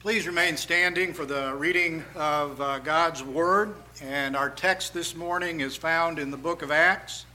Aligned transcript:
Please 0.00 0.26
remain 0.26 0.56
standing 0.56 1.12
for 1.12 1.26
the 1.26 1.54
reading 1.54 2.02
of 2.14 2.58
uh, 2.58 2.78
God's 2.78 3.22
Word. 3.22 3.74
And 4.00 4.34
our 4.34 4.48
text 4.48 4.94
this 4.94 5.14
morning 5.14 5.60
is 5.60 5.76
found 5.76 6.18
in 6.18 6.30
the 6.30 6.38
book 6.38 6.62
of 6.62 6.70
Acts, 6.70 7.26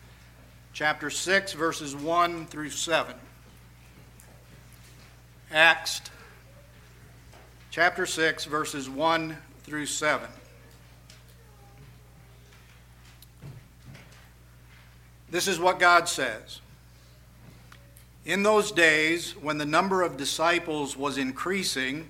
chapter 0.74 1.12
6, 1.12 1.54
verses 1.54 1.96
1 1.96 2.48
through 2.48 2.72
7. 2.72 3.14
Acts 5.52 6.02
chapter 7.70 8.08
6, 8.08 8.46
verses 8.46 8.90
1 8.90 9.38
through 9.62 9.86
7. 9.86 10.28
This 15.30 15.48
is 15.48 15.60
what 15.60 15.78
God 15.78 16.10
says. 16.10 16.62
In 18.26 18.42
those 18.42 18.72
days, 18.72 19.34
when 19.40 19.60
the 19.60 19.68
number 19.68 20.02
of 20.02 20.18
disciples 20.18 20.98
was 20.98 21.20
increasing, 21.20 22.10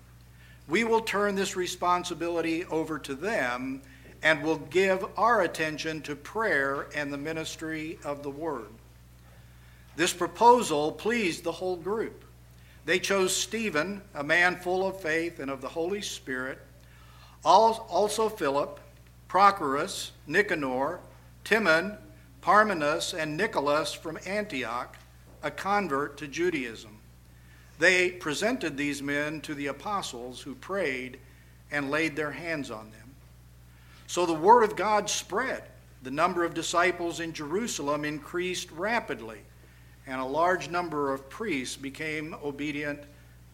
We 0.67 0.83
will 0.83 1.01
turn 1.01 1.35
this 1.35 1.55
responsibility 1.55 2.65
over 2.65 2.99
to 2.99 3.15
them 3.15 3.81
and 4.23 4.43
will 4.43 4.57
give 4.57 5.05
our 5.17 5.41
attention 5.41 6.01
to 6.03 6.15
prayer 6.15 6.87
and 6.95 7.11
the 7.11 7.17
ministry 7.17 7.97
of 8.05 8.23
the 8.23 8.29
Word. 8.29 8.69
This 9.95 10.13
proposal 10.13 10.91
pleased 10.91 11.43
the 11.43 11.51
whole 11.51 11.75
group. 11.75 12.23
They 12.85 12.99
chose 12.99 13.35
Stephen, 13.35 14.01
a 14.13 14.23
man 14.23 14.55
full 14.55 14.87
of 14.87 15.01
faith 15.01 15.39
and 15.39 15.51
of 15.51 15.61
the 15.61 15.69
Holy 15.69 16.01
Spirit, 16.01 16.59
also 17.43 18.29
Philip, 18.29 18.79
Prochorus, 19.27 20.11
Nicanor, 20.27 20.99
Timon, 21.43 21.97
Parmenas, 22.41 23.13
and 23.13 23.35
Nicholas 23.37 23.93
from 23.93 24.17
Antioch, 24.25 24.97
a 25.43 25.51
convert 25.51 26.17
to 26.17 26.27
Judaism. 26.27 27.00
They 27.81 28.11
presented 28.11 28.77
these 28.77 29.01
men 29.01 29.41
to 29.41 29.55
the 29.55 29.65
apostles 29.65 30.39
who 30.39 30.53
prayed 30.53 31.17
and 31.71 31.89
laid 31.89 32.15
their 32.15 32.29
hands 32.29 32.69
on 32.69 32.91
them. 32.91 33.09
So 34.05 34.27
the 34.27 34.35
word 34.35 34.61
of 34.61 34.75
God 34.75 35.09
spread. 35.09 35.63
The 36.03 36.11
number 36.11 36.43
of 36.43 36.53
disciples 36.53 37.19
in 37.19 37.33
Jerusalem 37.33 38.05
increased 38.05 38.69
rapidly, 38.69 39.39
and 40.05 40.21
a 40.21 40.25
large 40.25 40.69
number 40.69 41.11
of 41.11 41.27
priests 41.27 41.75
became 41.75 42.35
obedient 42.43 42.99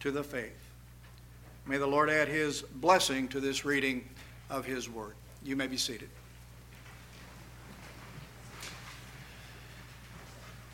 to 0.00 0.10
the 0.10 0.22
faith. 0.22 0.72
May 1.64 1.78
the 1.78 1.86
Lord 1.86 2.10
add 2.10 2.28
his 2.28 2.60
blessing 2.60 3.28
to 3.28 3.40
this 3.40 3.64
reading 3.64 4.06
of 4.50 4.66
his 4.66 4.90
word. 4.90 5.14
You 5.42 5.56
may 5.56 5.68
be 5.68 5.78
seated. 5.78 6.10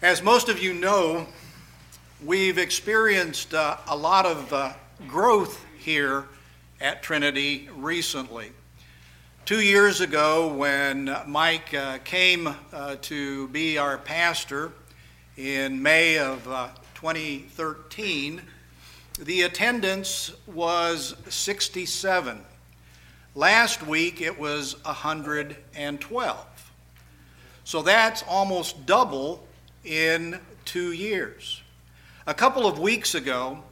As 0.02 0.22
most 0.22 0.48
of 0.48 0.60
you 0.60 0.74
know, 0.74 1.28
we've 2.24 2.56
experienced 2.56 3.52
uh, 3.52 3.76
a 3.86 3.96
lot 3.96 4.24
of 4.24 4.50
uh, 4.52 4.72
growth 5.06 5.62
here 5.78 6.24
at 6.80 7.02
Trinity 7.02 7.68
recently. 7.76 8.50
Two 9.44 9.60
years 9.60 10.00
ago, 10.00 10.48
when 10.48 11.14
Mike 11.26 11.74
uh, 11.74 11.98
came 11.98 12.54
uh, 12.72 12.96
to 13.02 13.48
be 13.48 13.76
our 13.76 13.98
pastor 13.98 14.72
in 15.36 15.82
May 15.82 16.18
of 16.18 16.48
uh, 16.48 16.68
2013, 16.94 18.40
the 19.18 19.42
attendance 19.42 20.32
was 20.46 21.14
67. 21.28 22.40
Last 23.34 23.86
week 23.86 24.22
it 24.22 24.38
was 24.38 24.82
112. 24.84 26.72
So 27.64 27.82
that's 27.82 28.24
almost 28.26 28.86
double 28.86 29.46
in 29.84 30.40
two 30.64 30.92
years. 30.92 31.60
A 32.26 32.32
couple 32.32 32.66
of 32.66 32.78
weeks 32.78 33.14
ago, 33.14 33.62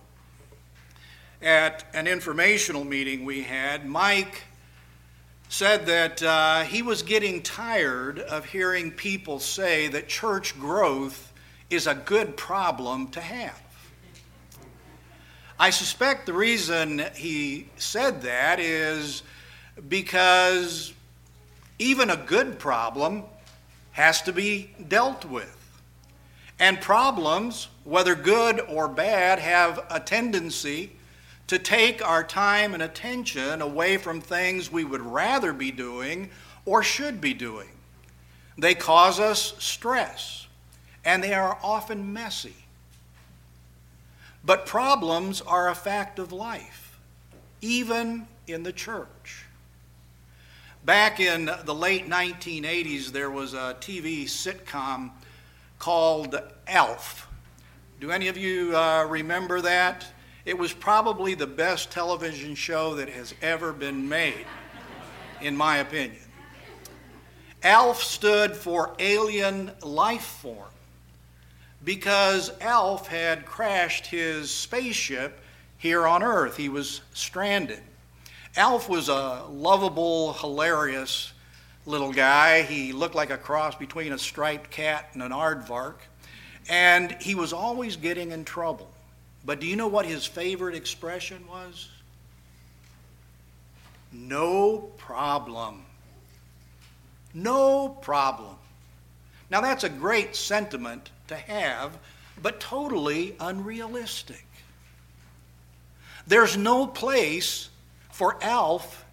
at 1.40 1.86
an 1.94 2.06
informational 2.06 2.84
meeting 2.84 3.24
we 3.24 3.44
had, 3.44 3.88
Mike 3.88 4.42
said 5.48 5.86
that 5.86 6.22
uh, 6.22 6.60
he 6.64 6.82
was 6.82 7.02
getting 7.02 7.40
tired 7.40 8.18
of 8.18 8.44
hearing 8.44 8.90
people 8.90 9.40
say 9.40 9.88
that 9.88 10.06
church 10.06 10.60
growth 10.60 11.32
is 11.70 11.86
a 11.86 11.94
good 11.94 12.36
problem 12.36 13.08
to 13.12 13.22
have. 13.22 13.58
I 15.58 15.70
suspect 15.70 16.26
the 16.26 16.34
reason 16.34 17.06
he 17.14 17.70
said 17.78 18.20
that 18.20 18.60
is 18.60 19.22
because 19.88 20.92
even 21.78 22.10
a 22.10 22.18
good 22.18 22.58
problem 22.58 23.22
has 23.92 24.20
to 24.22 24.32
be 24.34 24.74
dealt 24.88 25.24
with. 25.24 25.61
And 26.62 26.80
problems, 26.80 27.66
whether 27.82 28.14
good 28.14 28.60
or 28.60 28.86
bad, 28.86 29.40
have 29.40 29.84
a 29.90 29.98
tendency 29.98 30.92
to 31.48 31.58
take 31.58 32.06
our 32.06 32.22
time 32.22 32.72
and 32.72 32.84
attention 32.84 33.60
away 33.60 33.96
from 33.96 34.20
things 34.20 34.70
we 34.70 34.84
would 34.84 35.00
rather 35.00 35.52
be 35.52 35.72
doing 35.72 36.30
or 36.64 36.84
should 36.84 37.20
be 37.20 37.34
doing. 37.34 37.66
They 38.56 38.76
cause 38.76 39.18
us 39.18 39.54
stress, 39.58 40.46
and 41.04 41.20
they 41.20 41.34
are 41.34 41.58
often 41.64 42.12
messy. 42.12 42.54
But 44.44 44.64
problems 44.64 45.40
are 45.40 45.68
a 45.68 45.74
fact 45.74 46.20
of 46.20 46.30
life, 46.30 46.96
even 47.60 48.28
in 48.46 48.62
the 48.62 48.72
church. 48.72 49.46
Back 50.84 51.18
in 51.18 51.50
the 51.64 51.74
late 51.74 52.08
1980s, 52.08 53.08
there 53.08 53.32
was 53.32 53.52
a 53.52 53.76
TV 53.80 54.26
sitcom 54.26 55.10
called 55.82 56.40
Alf. 56.68 57.28
Do 57.98 58.12
any 58.12 58.28
of 58.28 58.36
you 58.36 58.76
uh, 58.76 59.04
remember 59.06 59.60
that? 59.62 60.06
It 60.44 60.56
was 60.56 60.72
probably 60.72 61.34
the 61.34 61.48
best 61.48 61.90
television 61.90 62.54
show 62.54 62.94
that 62.94 63.08
has 63.08 63.34
ever 63.42 63.72
been 63.72 64.08
made, 64.08 64.46
in 65.40 65.56
my 65.56 65.78
opinion. 65.78 66.22
ALF 67.64 68.00
stood 68.00 68.54
for 68.54 68.94
Alien 69.00 69.72
Life 69.82 70.22
Form 70.22 70.70
because 71.82 72.52
ALF 72.60 73.08
had 73.08 73.44
crashed 73.44 74.06
his 74.06 74.52
spaceship 74.52 75.40
here 75.78 76.06
on 76.06 76.22
Earth. 76.22 76.56
He 76.56 76.68
was 76.68 77.00
stranded. 77.12 77.82
ALF 78.56 78.88
was 78.88 79.08
a 79.08 79.46
lovable, 79.50 80.34
hilarious 80.34 81.31
little 81.86 82.12
guy. 82.12 82.62
He 82.62 82.92
looked 82.92 83.14
like 83.14 83.30
a 83.30 83.38
cross 83.38 83.74
between 83.74 84.12
a 84.12 84.18
striped 84.18 84.70
cat 84.70 85.10
and 85.12 85.22
an 85.22 85.32
aardvark. 85.32 85.96
And 86.68 87.16
he 87.20 87.34
was 87.34 87.52
always 87.52 87.96
getting 87.96 88.30
in 88.30 88.44
trouble. 88.44 88.90
But 89.44 89.60
do 89.60 89.66
you 89.66 89.74
know 89.74 89.88
what 89.88 90.06
his 90.06 90.24
favorite 90.24 90.76
expression 90.76 91.44
was? 91.48 91.88
No 94.12 94.90
problem. 94.98 95.84
No 97.34 97.88
problem. 97.88 98.56
Now, 99.50 99.60
that's 99.60 99.84
a 99.84 99.88
great 99.88 100.36
sentiment 100.36 101.10
to 101.28 101.36
have, 101.36 101.98
but 102.40 102.60
totally 102.60 103.34
unrealistic. 103.40 104.46
There's 106.26 106.56
no 106.56 106.86
place 106.86 107.68
for 108.10 108.42
Alf 108.42 109.04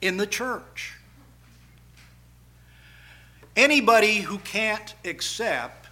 in 0.00 0.16
the 0.16 0.26
church. 0.26 0.95
Anybody 3.56 4.18
who 4.18 4.38
can't 4.38 4.94
accept 5.04 5.88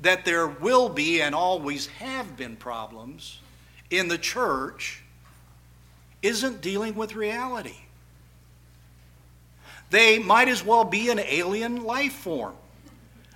that 0.00 0.24
there 0.24 0.48
will 0.48 0.88
be 0.88 1.22
and 1.22 1.34
always 1.34 1.86
have 1.86 2.36
been 2.36 2.56
problems 2.56 3.40
in 3.90 4.08
the 4.08 4.18
church 4.18 5.02
isn't 6.20 6.60
dealing 6.60 6.96
with 6.96 7.14
reality. 7.14 7.76
They 9.90 10.18
might 10.18 10.48
as 10.48 10.64
well 10.64 10.84
be 10.84 11.10
an 11.10 11.20
alien 11.20 11.84
life 11.84 12.12
form. 12.12 12.56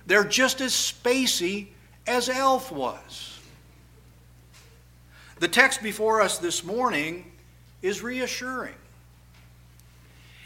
They're 0.05 0.25
just 0.25 0.59
as 0.59 0.73
spacey 0.73 1.67
as 2.05 2.27
Alf 2.27 2.71
was. 2.71 3.39
The 5.39 5.47
text 5.47 5.81
before 5.81 6.21
us 6.21 6.37
this 6.37 6.63
morning 6.63 7.31
is 7.81 8.03
reassuring. 8.03 8.75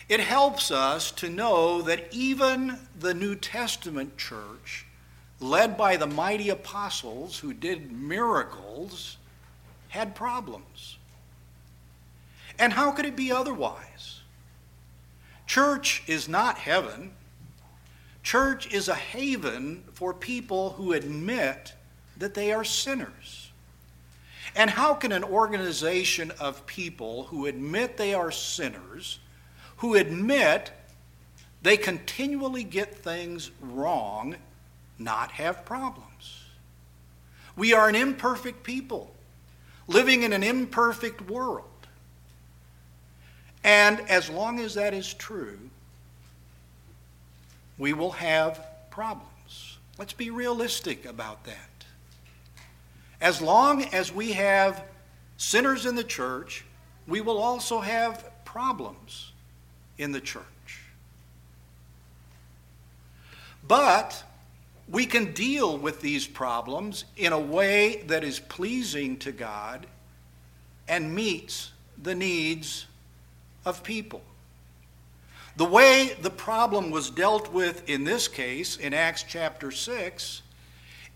It 0.07 0.19
helps 0.19 0.69
us 0.69 1.12
to 1.13 1.30
know 1.30 1.81
that 1.81 2.13
even 2.13 2.78
the 3.00 3.13
New 3.13 3.36
Testament 3.36 4.18
church, 4.18 4.86
led 5.40 5.78
by 5.78 5.98
the 5.98 6.06
mighty 6.06 6.50
apostles 6.50 7.40
who 7.40 7.54
did 7.54 7.92
miracles, 7.92 9.18
had 9.90 10.16
problems. 10.16 10.98
And 12.60 12.74
how 12.74 12.92
could 12.92 13.06
it 13.06 13.16
be 13.16 13.31
otherwise? 13.31 14.22
Church 15.48 16.04
is 16.07 16.30
not 16.30 16.57
heaven. 16.57 17.12
Church 18.24 18.72
is 18.72 18.88
a 18.88 18.96
haven 18.96 19.84
for 19.94 20.13
people 20.13 20.72
who 20.72 20.94
admit 20.94 21.74
that 22.18 22.34
they 22.34 22.52
are 22.52 22.63
sinners. 22.63 23.52
And 24.56 24.69
how 24.69 24.94
can 24.94 25.12
an 25.12 25.24
organization 25.24 26.31
of 26.40 26.66
people 26.66 27.24
who 27.25 27.46
admit 27.48 27.98
they 27.98 28.13
are 28.13 28.31
sinners, 28.31 29.19
who 29.77 29.95
admit 29.95 30.72
they 31.62 31.77
continually 31.77 32.63
get 32.63 32.95
things 32.95 33.51
wrong, 33.62 34.36
not 34.98 35.31
have 35.31 35.66
problems? 35.66 36.44
We 37.56 37.74
are 37.74 37.88
an 37.88 37.95
imperfect 37.95 38.63
people 38.63 39.12
living 39.88 40.24
in 40.24 40.33
an 40.33 40.44
imperfect 40.44 41.22
world. 41.30 41.66
And 43.63 44.00
as 44.10 44.30
long 44.30 44.60
as 44.60 44.75
that 44.75 44.94
is 44.94 45.13
true, 45.13 45.57
we 47.78 47.94
will 47.94 48.12
have 48.12 48.66
problems. 48.89 49.78
Let's 49.98 50.13
be 50.13 50.30
realistic 50.30 51.06
about 51.06 51.44
that. 51.45 51.86
As 53.21 53.42
long 53.42 53.83
as 53.86 54.13
we 54.13 54.33
have 54.33 54.83
sinners 55.38 55.86
in 55.86 55.95
the 55.95 56.04
church, 56.04 56.66
we 57.07 57.21
will 57.21 57.38
also 57.38 57.80
have 57.80 58.30
problems 58.44 59.31
in 59.97 60.12
the 60.12 60.21
church. 60.21 60.44
But 63.68 64.24
we 64.88 65.06
can 65.06 65.33
deal 65.33 65.77
with 65.77 66.01
these 66.01 66.27
problems 66.27 67.06
in 67.18 67.33
a 67.33 67.39
way 67.39 68.03
that 68.07 68.24
is 68.24 68.39
pleasing 68.39 69.18
to 69.18 69.31
God 69.31 69.88
and 70.88 71.15
meets 71.15 71.71
the 72.01 72.13
needs 72.13 72.86
of 73.65 73.83
people. 73.83 74.21
The 75.57 75.65
way 75.65 76.15
the 76.21 76.30
problem 76.30 76.92
was 76.92 77.09
dealt 77.09 77.51
with 77.51 77.89
in 77.89 78.03
this 78.03 78.27
case, 78.27 78.77
in 78.77 78.94
Acts 78.94 79.24
chapter 79.24 79.71
6, 79.71 80.42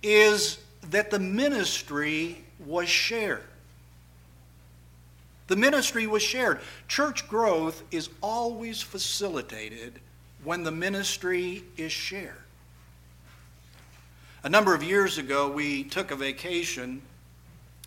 is 0.01 0.59
that 0.89 1.11
the 1.11 1.19
ministry 1.19 2.43
was 2.65 2.87
shared. 2.87 3.43
The 5.49 5.55
ministry 5.55 6.05
was 6.05 6.21
shared. 6.21 6.59
Church 6.87 7.27
growth 7.27 7.81
is 7.89 8.09
always 8.21 8.83
facilitated 8.83 9.99
when 10.43 10.63
the 10.63 10.71
ministry 10.71 11.63
is 11.75 11.91
shared. 11.91 12.43
A 14.43 14.49
number 14.49 14.75
of 14.75 14.83
years 14.83 15.17
ago, 15.17 15.51
we 15.51 15.83
took 15.83 16.11
a 16.11 16.15
vacation 16.15 17.01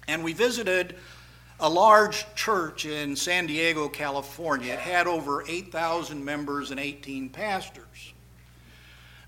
and 0.09 0.25
we 0.25 0.32
visited 0.32 0.97
a 1.61 1.69
large 1.70 2.26
church 2.35 2.85
in 2.85 3.14
San 3.14 3.47
Diego, 3.47 3.88
California. 3.88 4.73
It 4.73 4.81
had 4.81 5.06
over 5.06 5.44
8,000 5.49 6.23
members 6.23 6.73
and 6.73 6.81
18 6.81 7.29
pastors. 7.29 8.12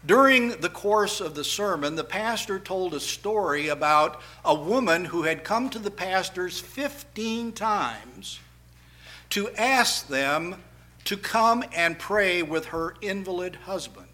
During 0.06 0.60
the 0.60 0.68
course 0.68 1.20
of 1.20 1.34
the 1.34 1.44
sermon, 1.44 1.96
the 1.96 2.04
pastor 2.04 2.58
told 2.58 2.92
a 2.92 3.00
story 3.00 3.68
about 3.68 4.20
a 4.44 4.54
woman 4.54 5.06
who 5.06 5.22
had 5.22 5.44
come 5.44 5.70
to 5.70 5.78
the 5.78 5.90
pastors 5.90 6.60
15 6.60 7.52
times 7.52 8.38
to 9.30 9.48
ask 9.52 10.06
them 10.08 10.56
to 11.04 11.16
come 11.16 11.64
and 11.74 11.98
pray 11.98 12.42
with 12.42 12.66
her 12.66 12.94
invalid 13.00 13.56
husband. 13.56 14.08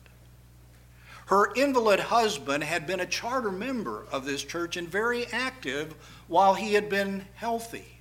Her 1.27 1.53
invalid 1.55 2.01
husband 2.01 2.65
had 2.65 2.87
been 2.87 3.01
a 3.01 3.07
charter 3.07 3.51
member 3.51 4.05
of 4.13 4.25
this 4.25 4.45
church 4.45 4.77
and 4.77 4.89
very 4.89 5.27
active 5.27 5.95
while 6.29 6.55
he 6.55 6.75
had 6.75 6.89
been 6.89 7.25
healthy. 7.35 7.99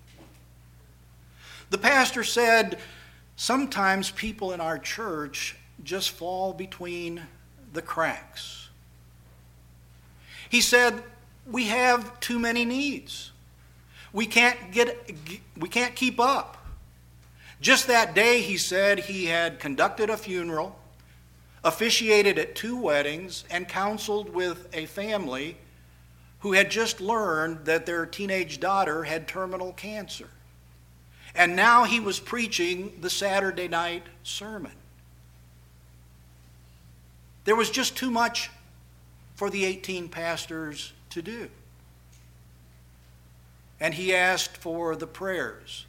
The 1.72 1.78
pastor 1.80 2.24
said, 2.24 2.80
Sometimes 3.36 4.12
people 4.12 4.52
in 4.52 4.62
our 4.62 4.78
church 4.78 5.56
just 5.84 6.12
fall 6.12 6.54
between 6.54 7.22
the 7.74 7.82
cracks. 7.82 8.70
He 10.50 10.62
said, 10.62 11.04
We 11.46 11.66
have 11.66 12.20
too 12.20 12.40
many 12.40 12.66
needs. 12.66 13.32
We 14.12 14.26
can't, 14.26 14.72
get, 14.72 15.12
we 15.58 15.70
can't 15.70 15.96
keep 15.96 16.20
up. 16.20 16.66
Just 17.62 17.88
that 17.88 18.16
day, 18.16 18.42
he 18.42 18.58
said, 18.58 19.00
he 19.00 19.26
had 19.26 19.60
conducted 19.60 20.10
a 20.10 20.18
funeral 20.18 20.80
officiated 21.64 22.40
at 22.40 22.56
two 22.56 22.78
weddings, 22.78 23.44
and 23.50 23.68
counseled 23.68 24.34
with 24.34 24.68
a 24.74 24.86
family 24.86 25.58
who 26.40 26.54
had 26.54 26.72
just 26.72 27.02
learned 27.02 27.66
that 27.66 27.86
their 27.86 28.06
teenage 28.06 28.60
daughter 28.60 29.04
had 29.04 29.28
terminal 29.28 29.74
cancer. 29.74 30.30
And 31.36 31.56
now 31.56 31.84
he 31.84 32.00
was 32.00 32.20
preaching 32.20 32.98
the 33.02 33.10
Saturday 33.10 33.68
night 33.68 34.04
sermon. 34.24 34.72
There 37.46 37.56
was 37.56 37.70
just 37.70 37.96
too 37.96 38.12
much 38.12 38.50
for 39.36 39.50
the 39.50 39.66
18 39.66 40.10
pastors 40.10 40.94
to 41.12 41.22
do. 41.22 41.50
And 43.80 43.94
he 43.94 44.14
asked 44.14 44.58
for 44.58 44.96
the 44.96 45.08
prayers 45.08 45.86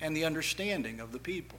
and 0.00 0.14
the 0.14 0.24
understanding 0.24 1.00
of 1.00 1.12
the 1.12 1.18
people. 1.18 1.58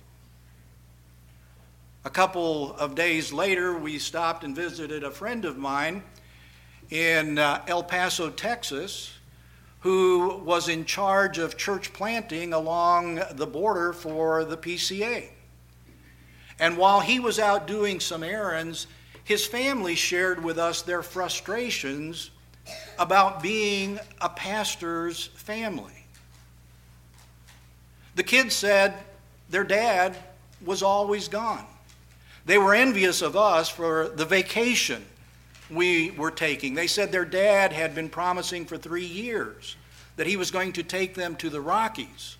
A 2.03 2.09
couple 2.09 2.75
of 2.75 2.93
days 2.93 3.33
later, 3.33 3.75
we 3.75 3.97
stopped 3.97 4.43
and 4.43 4.55
visited 4.55 5.03
a 5.03 5.09
friend 5.09 5.43
of 5.43 5.57
mine 5.57 6.03
in 6.91 7.39
uh, 7.39 7.63
El 7.67 7.81
Paso, 7.81 8.29
Texas, 8.29 9.11
who 9.79 10.41
was 10.45 10.69
in 10.69 10.85
charge 10.85 11.39
of 11.39 11.57
church 11.57 11.93
planting 11.93 12.53
along 12.53 13.21
the 13.31 13.47
border 13.47 13.91
for 13.91 14.45
the 14.45 14.57
PCA. 14.57 15.29
And 16.59 16.77
while 16.77 16.99
he 16.99 17.19
was 17.19 17.39
out 17.39 17.65
doing 17.65 17.99
some 17.99 18.23
errands, 18.23 18.85
his 19.25 19.45
family 19.45 19.95
shared 19.95 20.41
with 20.41 20.57
us 20.57 20.83
their 20.83 21.01
frustrations 21.01 22.29
about 22.97 23.41
being 23.41 23.99
a 24.21 24.29
pastor's 24.29 25.27
family. 25.27 26.05
The 28.15 28.23
kids 28.23 28.55
said 28.55 28.93
their 29.49 29.63
dad 29.63 30.15
was 30.63 30.81
always 30.81 31.27
gone. 31.27 31.65
They 32.45 32.59
were 32.59 32.75
envious 32.75 33.23
of 33.23 33.35
us 33.35 33.67
for 33.67 34.09
the 34.09 34.25
vacation 34.25 35.03
we 35.71 36.11
were 36.11 36.31
taking. 36.31 36.75
They 36.75 36.87
said 36.87 37.11
their 37.11 37.25
dad 37.25 37.73
had 37.73 37.95
been 37.95 38.09
promising 38.09 38.65
for 38.65 38.77
three 38.77 39.05
years 39.05 39.75
that 40.17 40.27
he 40.27 40.37
was 40.37 40.51
going 40.51 40.71
to 40.73 40.83
take 40.83 41.15
them 41.15 41.35
to 41.37 41.49
the 41.49 41.59
Rockies 41.59 42.37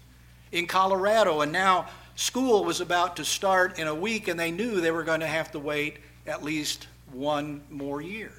in 0.52 0.68
Colorado, 0.68 1.42
and 1.42 1.52
now 1.52 1.88
school 2.16 2.64
was 2.64 2.80
about 2.80 3.16
to 3.16 3.26
start 3.26 3.80
in 3.80 3.88
a 3.88 3.96
week, 3.96 4.28
and 4.28 4.40
they 4.40 4.52
knew 4.52 4.80
they 4.80 4.92
were 4.92 5.04
going 5.04 5.20
to 5.22 5.28
have 5.28 5.52
to 5.52 5.60
wait 5.60 5.98
at 6.28 6.44
least 6.44 6.88
one 7.12 7.62
more 7.70 8.02
year. 8.02 8.32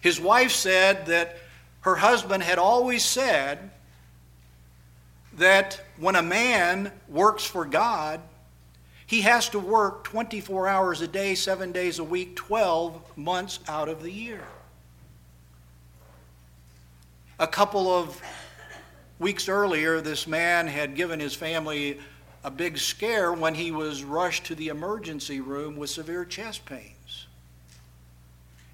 His 0.00 0.20
wife 0.20 0.52
said 0.52 1.06
that 1.06 1.38
her 1.80 1.96
husband 1.96 2.42
had 2.42 2.58
always 2.58 3.04
said 3.04 3.70
that 5.34 5.80
when 5.98 6.16
a 6.16 6.22
man 6.22 6.92
works 7.08 7.44
for 7.44 7.64
God, 7.64 8.20
he 9.06 9.22
has 9.22 9.48
to 9.50 9.58
work 9.58 10.04
24 10.04 10.68
hours 10.68 11.00
a 11.00 11.08
day, 11.08 11.34
seven 11.34 11.72
days 11.72 11.98
a 11.98 12.04
week, 12.04 12.36
12 12.36 13.16
months 13.16 13.58
out 13.66 13.88
of 13.88 14.02
the 14.02 14.12
year. 14.12 14.44
A 17.38 17.46
couple 17.46 17.88
of 17.88 18.20
weeks 19.18 19.48
earlier, 19.48 20.00
this 20.00 20.26
man 20.26 20.66
had 20.66 20.94
given 20.94 21.20
his 21.20 21.34
family 21.34 21.98
a 22.44 22.50
big 22.50 22.78
scare 22.78 23.32
when 23.32 23.54
he 23.54 23.70
was 23.70 24.04
rushed 24.04 24.44
to 24.46 24.54
the 24.54 24.68
emergency 24.68 25.40
room 25.40 25.76
with 25.76 25.90
severe 25.90 26.24
chest 26.24 26.64
pains. 26.64 27.26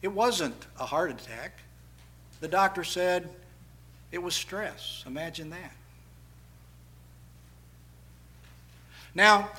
It 0.02 0.12
wasn't 0.12 0.66
a 0.78 0.84
heart 0.84 1.10
attack. 1.10 1.58
The 2.40 2.48
doctor 2.48 2.84
said 2.84 3.28
it 4.12 4.22
was 4.22 4.34
stress. 4.34 5.02
Imagine 5.06 5.50
that. 5.50 5.72
Now, 9.14 9.50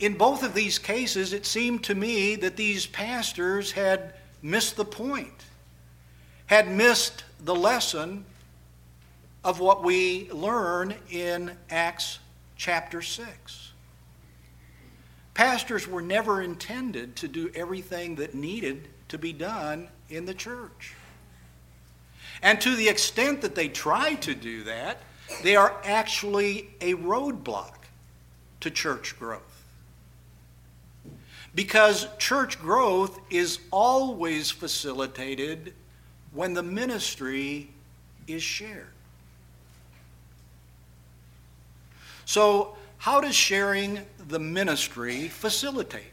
in 0.00 0.14
both 0.14 0.42
of 0.42 0.54
these 0.54 0.78
cases, 0.78 1.32
it 1.32 1.46
seemed 1.46 1.84
to 1.84 1.94
me 1.94 2.34
that 2.36 2.56
these 2.56 2.86
pastors 2.86 3.72
had 3.72 4.14
missed 4.42 4.76
the 4.76 4.84
point, 4.84 5.44
had 6.46 6.68
missed 6.68 7.24
the 7.40 7.54
lesson 7.54 8.24
of 9.44 9.60
what 9.60 9.84
we 9.84 10.30
learn 10.32 10.94
in 11.10 11.56
Acts 11.70 12.18
chapter 12.64 13.02
6. 13.02 13.72
Pastors 15.34 15.86
were 15.86 16.00
never 16.00 16.40
intended 16.40 17.14
to 17.16 17.28
do 17.28 17.50
everything 17.54 18.14
that 18.14 18.34
needed 18.34 18.88
to 19.08 19.18
be 19.18 19.34
done 19.34 19.86
in 20.08 20.24
the 20.24 20.32
church. 20.32 20.94
And 22.40 22.58
to 22.62 22.74
the 22.74 22.88
extent 22.88 23.42
that 23.42 23.54
they 23.54 23.68
try 23.68 24.14
to 24.14 24.34
do 24.34 24.64
that, 24.64 25.02
they 25.42 25.56
are 25.56 25.76
actually 25.84 26.70
a 26.80 26.94
roadblock 26.94 27.74
to 28.60 28.70
church 28.70 29.18
growth. 29.18 29.66
Because 31.54 32.08
church 32.16 32.58
growth 32.58 33.20
is 33.28 33.58
always 33.70 34.50
facilitated 34.50 35.74
when 36.32 36.54
the 36.54 36.62
ministry 36.62 37.68
is 38.26 38.42
shared. 38.42 38.93
So, 42.26 42.76
how 42.98 43.20
does 43.20 43.34
sharing 43.34 44.00
the 44.28 44.38
ministry 44.38 45.28
facilitate 45.28 46.04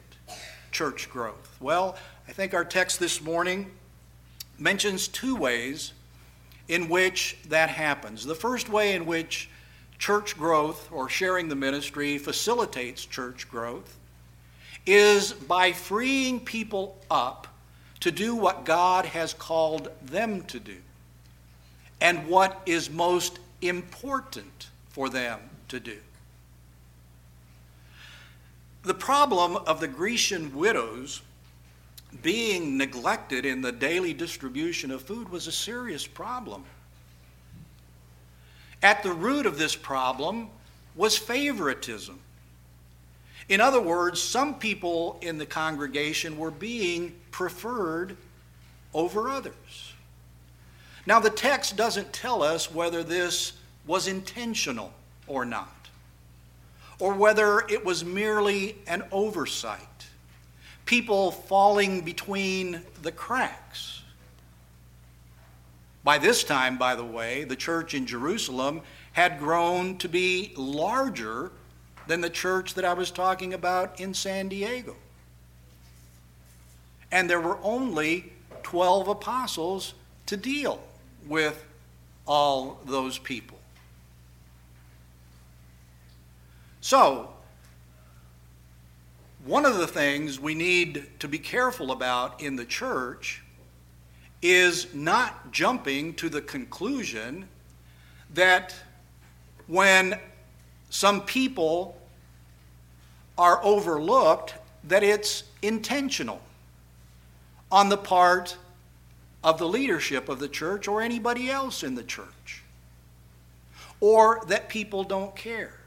church 0.71 1.09
growth? 1.09 1.55
Well, 1.61 1.95
I 2.27 2.33
think 2.33 2.53
our 2.53 2.65
text 2.65 2.99
this 2.99 3.21
morning 3.21 3.71
mentions 4.59 5.07
two 5.07 5.35
ways 5.35 5.93
in 6.67 6.89
which 6.89 7.37
that 7.47 7.69
happens. 7.69 8.25
The 8.25 8.35
first 8.35 8.69
way 8.69 8.93
in 8.93 9.05
which 9.05 9.49
church 9.99 10.37
growth 10.37 10.89
or 10.91 11.07
sharing 11.07 11.47
the 11.47 11.55
ministry 11.55 12.17
facilitates 12.17 13.05
church 13.05 13.49
growth 13.49 13.97
is 14.85 15.31
by 15.31 15.71
freeing 15.71 16.39
people 16.39 16.97
up 17.09 17.47
to 18.01 18.11
do 18.11 18.35
what 18.35 18.65
God 18.65 19.05
has 19.05 19.33
called 19.33 19.89
them 20.01 20.43
to 20.45 20.59
do 20.59 20.77
and 22.01 22.27
what 22.27 22.61
is 22.65 22.89
most 22.89 23.39
important 23.61 24.69
for 24.89 25.07
them 25.07 25.39
to 25.71 25.79
do. 25.79 25.97
The 28.83 28.93
problem 28.93 29.55
of 29.55 29.79
the 29.79 29.87
Grecian 29.87 30.55
widows 30.55 31.21
being 32.21 32.77
neglected 32.77 33.45
in 33.45 33.61
the 33.61 33.71
daily 33.71 34.13
distribution 34.13 34.91
of 34.91 35.01
food 35.01 35.29
was 35.29 35.47
a 35.47 35.51
serious 35.51 36.05
problem. 36.05 36.65
At 38.83 39.01
the 39.01 39.13
root 39.13 39.45
of 39.45 39.57
this 39.57 39.75
problem 39.75 40.49
was 40.95 41.17
favoritism. 41.17 42.19
In 43.47 43.61
other 43.61 43.81
words, 43.81 44.21
some 44.21 44.55
people 44.55 45.19
in 45.21 45.37
the 45.37 45.45
congregation 45.45 46.37
were 46.37 46.51
being 46.51 47.15
preferred 47.31 48.17
over 48.93 49.29
others. 49.29 49.93
Now, 51.05 51.19
the 51.19 51.29
text 51.29 51.77
doesn't 51.77 52.11
tell 52.11 52.43
us 52.43 52.71
whether 52.71 53.03
this 53.03 53.53
was 53.87 54.07
intentional 54.07 54.93
or 55.31 55.45
not, 55.45 55.89
or 56.99 57.13
whether 57.13 57.61
it 57.61 57.85
was 57.85 58.03
merely 58.03 58.75
an 58.85 59.03
oversight, 59.11 59.79
people 60.85 61.31
falling 61.31 62.01
between 62.01 62.81
the 63.01 63.11
cracks. 63.11 64.01
By 66.03 66.17
this 66.17 66.43
time, 66.43 66.77
by 66.77 66.95
the 66.95 67.05
way, 67.05 67.45
the 67.45 67.55
church 67.55 67.93
in 67.93 68.05
Jerusalem 68.05 68.81
had 69.13 69.39
grown 69.39 69.97
to 69.99 70.09
be 70.09 70.51
larger 70.57 71.51
than 72.07 72.19
the 72.19 72.29
church 72.29 72.73
that 72.73 72.83
I 72.83 72.93
was 72.93 73.09
talking 73.09 73.53
about 73.53 74.01
in 74.01 74.13
San 74.13 74.49
Diego. 74.49 74.95
And 77.09 77.29
there 77.29 77.39
were 77.39 77.59
only 77.63 78.33
12 78.63 79.07
apostles 79.07 79.93
to 80.25 80.35
deal 80.35 80.81
with 81.25 81.63
all 82.25 82.79
those 82.85 83.17
people. 83.17 83.60
So, 86.81 87.29
one 89.45 89.65
of 89.65 89.77
the 89.77 89.85
things 89.85 90.39
we 90.39 90.55
need 90.55 91.07
to 91.19 91.27
be 91.27 91.37
careful 91.37 91.91
about 91.91 92.41
in 92.41 92.55
the 92.55 92.65
church 92.65 93.43
is 94.41 94.93
not 94.95 95.51
jumping 95.51 96.15
to 96.15 96.27
the 96.27 96.41
conclusion 96.41 97.47
that 98.33 98.75
when 99.67 100.19
some 100.89 101.21
people 101.21 102.01
are 103.37 103.63
overlooked, 103.63 104.55
that 104.83 105.03
it's 105.03 105.43
intentional 105.61 106.41
on 107.71 107.89
the 107.89 107.97
part 107.97 108.57
of 109.43 109.59
the 109.59 109.67
leadership 109.67 110.29
of 110.29 110.39
the 110.39 110.47
church 110.47 110.87
or 110.87 111.01
anybody 111.03 111.49
else 111.51 111.83
in 111.83 111.93
the 111.93 112.03
church, 112.03 112.63
or 113.99 114.43
that 114.47 114.67
people 114.67 115.03
don't 115.03 115.35
care. 115.35 115.80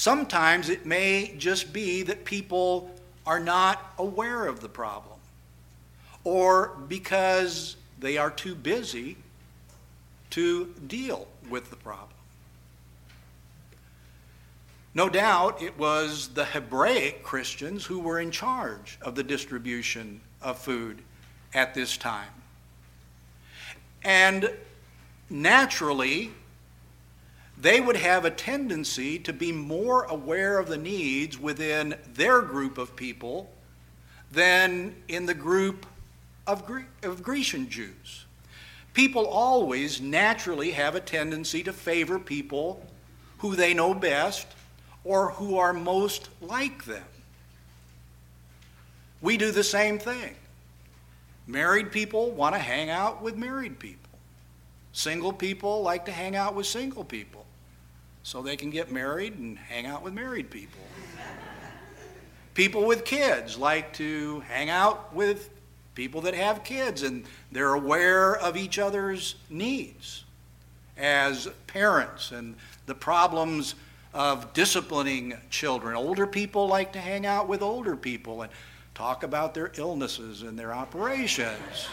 Sometimes 0.00 0.70
it 0.70 0.86
may 0.86 1.34
just 1.36 1.74
be 1.74 2.02
that 2.04 2.24
people 2.24 2.90
are 3.26 3.38
not 3.38 3.92
aware 3.98 4.46
of 4.46 4.60
the 4.60 4.68
problem, 4.70 5.18
or 6.24 6.68
because 6.88 7.76
they 7.98 8.16
are 8.16 8.30
too 8.30 8.54
busy 8.54 9.18
to 10.30 10.72
deal 10.86 11.28
with 11.50 11.68
the 11.68 11.76
problem. 11.76 12.16
No 14.94 15.10
doubt 15.10 15.60
it 15.60 15.76
was 15.78 16.28
the 16.28 16.46
Hebraic 16.46 17.22
Christians 17.22 17.84
who 17.84 18.00
were 18.00 18.20
in 18.20 18.30
charge 18.30 18.98
of 19.02 19.14
the 19.16 19.22
distribution 19.22 20.22
of 20.40 20.58
food 20.58 21.02
at 21.52 21.74
this 21.74 21.98
time. 21.98 22.32
And 24.02 24.50
naturally, 25.28 26.30
they 27.60 27.80
would 27.80 27.96
have 27.96 28.24
a 28.24 28.30
tendency 28.30 29.18
to 29.18 29.32
be 29.32 29.52
more 29.52 30.04
aware 30.04 30.58
of 30.58 30.68
the 30.68 30.78
needs 30.78 31.38
within 31.38 31.94
their 32.14 32.40
group 32.40 32.78
of 32.78 32.96
people 32.96 33.52
than 34.32 34.94
in 35.08 35.26
the 35.26 35.34
group 35.34 35.84
of, 36.46 36.64
Gre- 36.64 36.88
of 37.02 37.22
Grecian 37.22 37.68
Jews. 37.68 38.24
People 38.94 39.26
always 39.26 40.00
naturally 40.00 40.70
have 40.70 40.94
a 40.94 41.00
tendency 41.00 41.62
to 41.64 41.72
favor 41.72 42.18
people 42.18 42.86
who 43.38 43.54
they 43.54 43.74
know 43.74 43.92
best 43.92 44.46
or 45.04 45.30
who 45.32 45.58
are 45.58 45.74
most 45.74 46.30
like 46.40 46.84
them. 46.84 47.04
We 49.20 49.36
do 49.36 49.50
the 49.50 49.64
same 49.64 49.98
thing. 49.98 50.34
Married 51.46 51.92
people 51.92 52.30
want 52.30 52.54
to 52.54 52.58
hang 52.58 52.88
out 52.88 53.20
with 53.20 53.36
married 53.36 53.78
people. 53.78 53.98
Single 54.92 55.32
people 55.32 55.82
like 55.82 56.06
to 56.06 56.12
hang 56.12 56.36
out 56.36 56.54
with 56.54 56.66
single 56.66 57.04
people 57.04 57.44
so 58.22 58.42
they 58.42 58.56
can 58.56 58.70
get 58.70 58.90
married 58.90 59.38
and 59.38 59.58
hang 59.58 59.86
out 59.86 60.02
with 60.02 60.12
married 60.12 60.50
people. 60.50 60.80
people 62.54 62.86
with 62.86 63.04
kids 63.04 63.56
like 63.56 63.92
to 63.94 64.40
hang 64.40 64.70
out 64.70 65.14
with 65.14 65.50
people 65.94 66.20
that 66.22 66.34
have 66.34 66.62
kids 66.64 67.02
and 67.02 67.24
they're 67.52 67.74
aware 67.74 68.36
of 68.36 68.56
each 68.56 68.78
other's 68.78 69.36
needs 69.48 70.24
as 70.96 71.48
parents 71.66 72.30
and 72.32 72.54
the 72.86 72.94
problems 72.94 73.74
of 74.12 74.52
disciplining 74.52 75.36
children. 75.50 75.96
Older 75.96 76.26
people 76.26 76.66
like 76.66 76.92
to 76.92 76.98
hang 76.98 77.26
out 77.26 77.48
with 77.48 77.62
older 77.62 77.96
people 77.96 78.42
and 78.42 78.52
talk 78.94 79.22
about 79.22 79.54
their 79.54 79.72
illnesses 79.76 80.42
and 80.42 80.58
their 80.58 80.74
operations. 80.74 81.88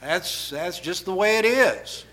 That's, 0.00 0.50
that's 0.50 0.80
just 0.80 1.04
the 1.04 1.14
way 1.14 1.38
it 1.38 1.44
is. 1.44 2.04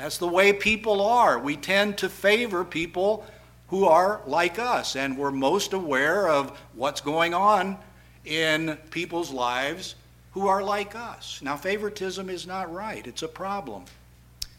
That's 0.00 0.16
the 0.16 0.26
way 0.26 0.54
people 0.54 1.02
are. 1.02 1.38
We 1.38 1.56
tend 1.56 1.98
to 1.98 2.08
favor 2.08 2.64
people 2.64 3.26
who 3.68 3.84
are 3.84 4.22
like 4.26 4.58
us, 4.58 4.96
and 4.96 5.18
we're 5.18 5.30
most 5.30 5.74
aware 5.74 6.26
of 6.26 6.58
what's 6.74 7.02
going 7.02 7.34
on 7.34 7.76
in 8.24 8.78
people's 8.90 9.30
lives 9.30 9.94
who 10.32 10.48
are 10.48 10.62
like 10.62 10.94
us. 10.94 11.40
Now, 11.42 11.58
favoritism 11.58 12.30
is 12.30 12.46
not 12.46 12.72
right, 12.72 13.06
it's 13.06 13.22
a 13.22 13.28
problem, 13.28 13.84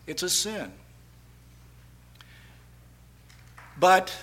it's 0.06 0.22
a 0.22 0.30
sin. 0.30 0.72
But 3.80 4.16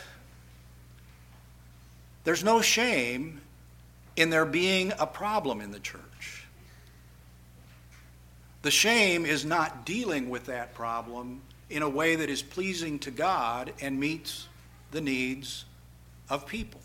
there's 2.22 2.44
no 2.44 2.60
shame 2.60 3.40
in 4.14 4.30
there 4.30 4.46
being 4.46 4.92
a 5.00 5.06
problem 5.06 5.60
in 5.60 5.72
the 5.72 5.80
church. 5.80 6.37
The 8.68 8.72
shame 8.72 9.24
is 9.24 9.46
not 9.46 9.86
dealing 9.86 10.28
with 10.28 10.44
that 10.44 10.74
problem 10.74 11.40
in 11.70 11.80
a 11.80 11.88
way 11.88 12.16
that 12.16 12.28
is 12.28 12.42
pleasing 12.42 12.98
to 12.98 13.10
God 13.10 13.72
and 13.80 13.98
meets 13.98 14.46
the 14.90 15.00
needs 15.00 15.64
of 16.28 16.46
people. 16.46 16.82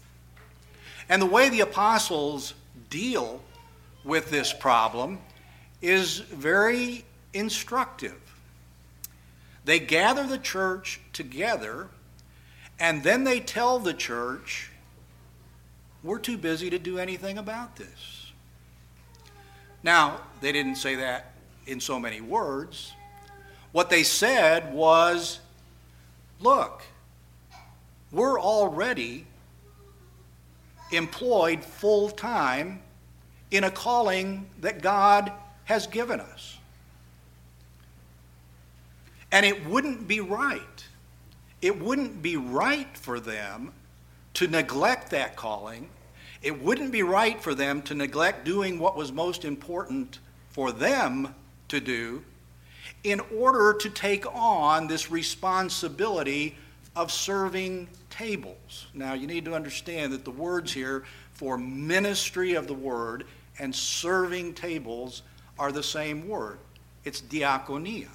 And 1.09 1.21
the 1.21 1.25
way 1.25 1.49
the 1.49 1.59
apostles 1.59 2.53
deal 2.89 3.41
with 4.05 4.31
this 4.31 4.53
problem 4.53 5.19
is 5.81 6.19
very 6.19 7.03
instructive. 7.33 8.21
They 9.65 9.79
gather 9.79 10.25
the 10.25 10.37
church 10.37 11.01
together 11.11 11.89
and 12.79 13.03
then 13.03 13.25
they 13.25 13.41
tell 13.41 13.77
the 13.77 13.93
church, 13.93 14.71
we're 16.01 16.19
too 16.19 16.37
busy 16.37 16.69
to 16.69 16.79
do 16.79 16.97
anything 16.97 17.37
about 17.37 17.75
this. 17.75 18.31
Now, 19.83 20.21
they 20.39 20.53
didn't 20.53 20.77
say 20.77 20.95
that 20.95 21.32
in 21.65 21.79
so 21.79 21.99
many 21.99 22.21
words. 22.21 22.93
What 23.71 23.89
they 23.89 24.03
said 24.03 24.73
was, 24.73 25.39
look, 26.39 26.83
we're 28.11 28.39
already 28.39 29.25
employed 30.91 31.63
full 31.63 32.09
time 32.09 32.81
in 33.51 33.63
a 33.63 33.71
calling 33.71 34.47
that 34.61 34.81
God 34.81 35.31
has 35.65 35.87
given 35.87 36.19
us. 36.19 36.57
And 39.31 39.45
it 39.45 39.65
wouldn't 39.65 40.07
be 40.07 40.19
right 40.19 40.85
it 41.63 41.81
wouldn't 41.81 42.21
be 42.21 42.35
right 42.35 42.97
for 42.97 43.21
them 43.21 43.71
to 44.33 44.47
neglect 44.47 45.11
that 45.11 45.37
calling. 45.37 45.89
It 46.41 46.61
wouldn't 46.61 46.91
be 46.91 47.03
right 47.03 47.41
for 47.41 47.55
them 47.55 47.81
to 47.83 47.95
neglect 47.95 48.43
doing 48.43 48.79
what 48.79 48.97
was 48.97 49.13
most 49.13 49.45
important 49.45 50.19
for 50.49 50.73
them 50.73 51.33
to 51.73 51.79
do 51.79 52.23
in 53.03 53.19
order 53.35 53.73
to 53.73 53.89
take 53.89 54.25
on 54.33 54.87
this 54.87 55.11
responsibility 55.11 56.55
of 56.95 57.11
serving 57.11 57.87
tables. 58.09 58.87
Now, 58.93 59.13
you 59.13 59.27
need 59.27 59.45
to 59.45 59.55
understand 59.55 60.13
that 60.13 60.23
the 60.23 60.31
words 60.31 60.71
here 60.71 61.03
for 61.33 61.57
ministry 61.57 62.53
of 62.53 62.67
the 62.67 62.73
word 62.73 63.25
and 63.59 63.75
serving 63.75 64.53
tables 64.53 65.23
are 65.57 65.71
the 65.71 65.83
same 65.83 66.27
word. 66.27 66.59
It's 67.03 67.21
diaconia. 67.21 68.09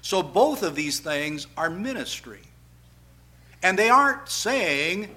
So 0.00 0.22
both 0.22 0.62
of 0.62 0.74
these 0.74 1.00
things 1.00 1.46
are 1.56 1.68
ministry. 1.68 2.42
And 3.62 3.78
they 3.78 3.90
aren't 3.90 4.28
saying 4.28 5.08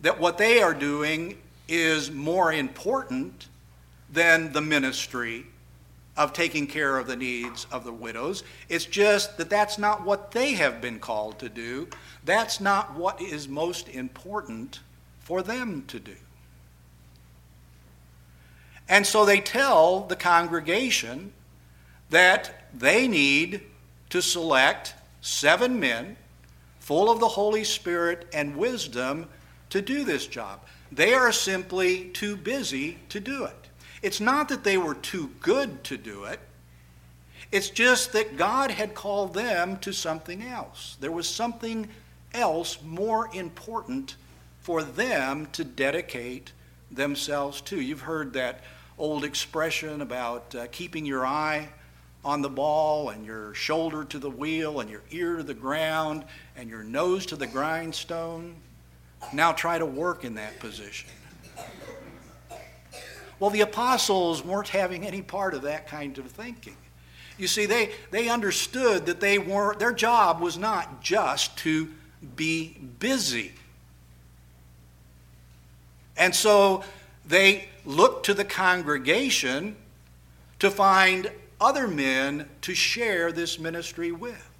that 0.00 0.18
what 0.18 0.38
they 0.38 0.62
are 0.62 0.74
doing 0.74 1.38
is 1.68 2.10
more 2.10 2.52
important 2.52 3.48
than 4.10 4.52
the 4.52 4.60
ministry 4.60 5.46
of 6.16 6.32
taking 6.32 6.66
care 6.66 6.98
of 6.98 7.06
the 7.06 7.16
needs 7.16 7.66
of 7.70 7.84
the 7.84 7.92
widows. 7.92 8.42
It's 8.68 8.86
just 8.86 9.36
that 9.38 9.50
that's 9.50 9.78
not 9.78 10.04
what 10.04 10.30
they 10.30 10.54
have 10.54 10.80
been 10.80 10.98
called 10.98 11.38
to 11.40 11.48
do. 11.48 11.88
That's 12.24 12.60
not 12.60 12.94
what 12.94 13.20
is 13.20 13.48
most 13.48 13.88
important 13.88 14.80
for 15.20 15.42
them 15.42 15.84
to 15.88 16.00
do. 16.00 16.16
And 18.88 19.06
so 19.06 19.24
they 19.24 19.40
tell 19.40 20.02
the 20.02 20.16
congregation 20.16 21.32
that 22.10 22.68
they 22.72 23.08
need 23.08 23.62
to 24.10 24.22
select 24.22 24.94
seven 25.20 25.80
men 25.80 26.16
full 26.78 27.10
of 27.10 27.18
the 27.18 27.28
Holy 27.28 27.64
Spirit 27.64 28.28
and 28.32 28.56
wisdom 28.56 29.28
to 29.70 29.82
do 29.82 30.04
this 30.04 30.26
job. 30.26 30.60
They 30.92 31.14
are 31.14 31.32
simply 31.32 32.10
too 32.10 32.36
busy 32.36 32.98
to 33.08 33.18
do 33.18 33.44
it. 33.44 33.68
It's 34.02 34.20
not 34.20 34.48
that 34.48 34.64
they 34.64 34.78
were 34.78 34.94
too 34.94 35.30
good 35.40 35.84
to 35.84 35.96
do 35.96 36.24
it, 36.24 36.40
it's 37.52 37.70
just 37.70 38.12
that 38.12 38.36
God 38.36 38.70
had 38.70 38.94
called 38.94 39.34
them 39.34 39.78
to 39.78 39.92
something 39.92 40.42
else. 40.42 40.96
There 41.00 41.12
was 41.12 41.28
something 41.28 41.88
else 42.34 42.78
more 42.82 43.30
important 43.32 44.16
for 44.60 44.82
them 44.82 45.46
to 45.52 45.64
dedicate 45.64 46.52
themselves 46.90 47.60
to. 47.62 47.80
You've 47.80 48.00
heard 48.00 48.32
that 48.32 48.64
old 48.98 49.24
expression 49.24 50.00
about 50.00 50.54
uh, 50.54 50.66
keeping 50.72 51.06
your 51.06 51.24
eye 51.26 51.68
on 52.24 52.42
the 52.42 52.48
ball 52.48 53.10
and 53.10 53.24
your 53.24 53.54
shoulder 53.54 54.04
to 54.04 54.18
the 54.18 54.28
wheel 54.28 54.80
and 54.80 54.90
your 54.90 55.02
ear 55.12 55.36
to 55.36 55.44
the 55.44 55.54
ground 55.54 56.24
and 56.56 56.68
your 56.68 56.82
nose 56.82 57.26
to 57.26 57.36
the 57.36 57.46
grindstone. 57.46 58.56
Now 59.32 59.52
try 59.52 59.78
to 59.78 59.86
work 59.86 60.24
in 60.24 60.34
that 60.34 60.58
position. 60.58 61.08
Well, 63.38 63.50
the 63.50 63.60
apostles 63.60 64.44
weren't 64.44 64.68
having 64.68 65.06
any 65.06 65.22
part 65.22 65.54
of 65.54 65.62
that 65.62 65.86
kind 65.86 66.16
of 66.18 66.26
thinking. 66.26 66.76
You 67.38 67.46
see, 67.46 67.66
they, 67.66 67.90
they 68.10 68.28
understood 68.28 69.06
that 69.06 69.20
they 69.20 69.38
weren't, 69.38 69.78
their 69.78 69.92
job 69.92 70.40
was 70.40 70.56
not 70.56 71.02
just 71.02 71.56
to 71.58 71.88
be 72.34 72.78
busy. 72.98 73.52
And 76.16 76.34
so 76.34 76.82
they 77.26 77.68
looked 77.84 78.26
to 78.26 78.34
the 78.34 78.44
congregation 78.44 79.76
to 80.60 80.70
find 80.70 81.30
other 81.60 81.86
men 81.86 82.48
to 82.62 82.74
share 82.74 83.32
this 83.32 83.58
ministry 83.58 84.12
with. 84.12 84.50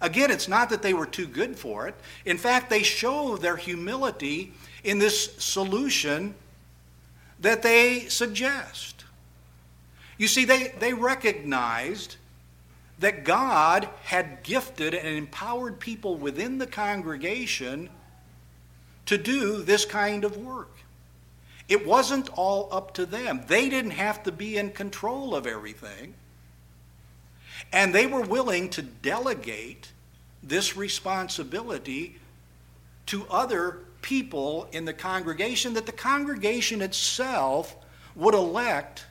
Again, 0.00 0.30
it's 0.30 0.48
not 0.48 0.70
that 0.70 0.82
they 0.82 0.94
were 0.94 1.06
too 1.06 1.26
good 1.26 1.56
for 1.56 1.86
it. 1.86 1.94
In 2.24 2.38
fact, 2.38 2.70
they 2.70 2.82
show 2.82 3.36
their 3.36 3.56
humility 3.56 4.52
in 4.82 4.98
this 4.98 5.34
solution 5.36 6.34
that 7.42 7.62
they 7.62 8.06
suggest. 8.08 9.04
You 10.16 10.28
see, 10.28 10.44
they, 10.44 10.68
they 10.78 10.94
recognized 10.94 12.16
that 13.00 13.24
God 13.24 13.88
had 14.04 14.44
gifted 14.44 14.94
and 14.94 15.16
empowered 15.16 15.80
people 15.80 16.16
within 16.16 16.58
the 16.58 16.66
congregation 16.66 17.90
to 19.06 19.18
do 19.18 19.62
this 19.62 19.84
kind 19.84 20.24
of 20.24 20.36
work. 20.36 20.70
It 21.68 21.84
wasn't 21.84 22.28
all 22.30 22.68
up 22.70 22.94
to 22.94 23.06
them. 23.06 23.42
They 23.48 23.68
didn't 23.68 23.92
have 23.92 24.22
to 24.22 24.32
be 24.32 24.56
in 24.56 24.70
control 24.70 25.34
of 25.34 25.46
everything. 25.46 26.14
And 27.72 27.92
they 27.94 28.06
were 28.06 28.20
willing 28.20 28.68
to 28.70 28.82
delegate 28.82 29.90
this 30.42 30.76
responsibility 30.76 32.20
to 33.06 33.26
other 33.28 33.78
people 34.02 34.68
in 34.72 34.84
the 34.84 34.92
congregation 34.92 35.74
that 35.74 35.86
the 35.86 35.92
congregation 35.92 36.82
itself 36.82 37.74
would 38.14 38.34
elect 38.34 39.06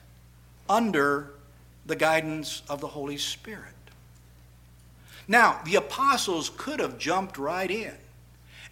under 0.68 1.32
the 1.86 1.96
guidance 1.96 2.62
of 2.68 2.80
the 2.80 2.86
Holy 2.86 3.16
Spirit. 3.16 3.72
Now, 5.26 5.60
the 5.64 5.76
apostles 5.76 6.50
could 6.56 6.80
have 6.80 6.98
jumped 6.98 7.38
right 7.38 7.70
in 7.70 7.94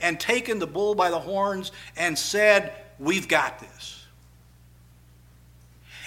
and 0.01 0.19
taken 0.19 0.59
the 0.59 0.67
bull 0.67 0.95
by 0.95 1.11
the 1.11 1.19
horns 1.19 1.73
and 1.97 2.19
said, 2.19 2.73
We've 2.99 3.29
got 3.29 3.59
this. 3.59 4.05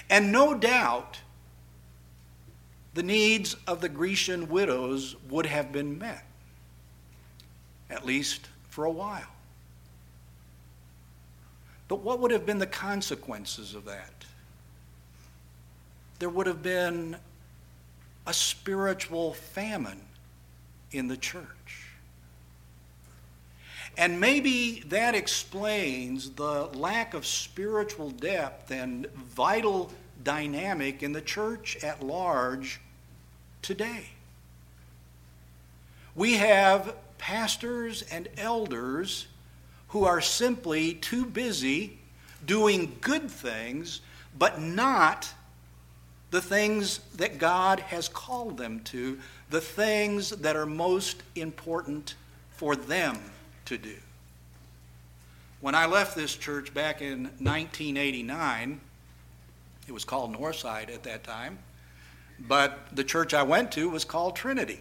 And 0.08 0.30
no 0.30 0.54
doubt, 0.54 1.18
the 2.94 3.02
needs 3.02 3.56
of 3.66 3.80
the 3.80 3.88
Grecian 3.88 4.48
widows 4.48 5.16
would 5.28 5.46
have 5.46 5.72
been 5.72 5.98
met, 5.98 6.24
at 7.90 8.06
least 8.06 8.48
for 8.68 8.84
a 8.84 8.90
while. 8.90 9.33
But 11.88 12.00
what 12.00 12.20
would 12.20 12.30
have 12.30 12.46
been 12.46 12.58
the 12.58 12.66
consequences 12.66 13.74
of 13.74 13.84
that? 13.84 14.24
There 16.18 16.28
would 16.28 16.46
have 16.46 16.62
been 16.62 17.16
a 18.26 18.32
spiritual 18.32 19.34
famine 19.34 20.00
in 20.92 21.08
the 21.08 21.16
church. 21.16 21.90
And 23.96 24.20
maybe 24.20 24.80
that 24.88 25.14
explains 25.14 26.30
the 26.30 26.66
lack 26.74 27.14
of 27.14 27.26
spiritual 27.26 28.10
depth 28.10 28.70
and 28.70 29.06
vital 29.12 29.92
dynamic 30.22 31.02
in 31.02 31.12
the 31.12 31.20
church 31.20 31.76
at 31.82 32.02
large 32.02 32.80
today. 33.62 34.06
We 36.16 36.34
have 36.34 36.96
pastors 37.18 38.02
and 38.02 38.28
elders 38.36 39.26
who 39.88 40.04
are 40.04 40.20
simply 40.20 40.94
too 40.94 41.24
busy 41.24 41.98
doing 42.44 42.96
good 43.00 43.30
things, 43.30 44.00
but 44.36 44.60
not 44.60 45.32
the 46.30 46.40
things 46.40 46.98
that 47.16 47.38
God 47.38 47.78
has 47.80 48.08
called 48.08 48.56
them 48.56 48.80
to, 48.80 49.18
the 49.50 49.60
things 49.60 50.30
that 50.30 50.56
are 50.56 50.66
most 50.66 51.22
important 51.36 52.16
for 52.50 52.74
them 52.74 53.18
to 53.66 53.78
do. 53.78 53.96
When 55.60 55.74
I 55.74 55.86
left 55.86 56.16
this 56.16 56.34
church 56.34 56.74
back 56.74 57.00
in 57.00 57.24
1989, 57.38 58.80
it 59.86 59.92
was 59.92 60.04
called 60.04 60.36
Northside 60.36 60.92
at 60.92 61.04
that 61.04 61.24
time, 61.24 61.58
but 62.40 62.88
the 62.92 63.04
church 63.04 63.32
I 63.32 63.44
went 63.44 63.70
to 63.72 63.88
was 63.88 64.04
called 64.04 64.34
Trinity 64.34 64.80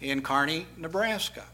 in 0.00 0.22
Kearney, 0.22 0.66
Nebraska. 0.76 1.44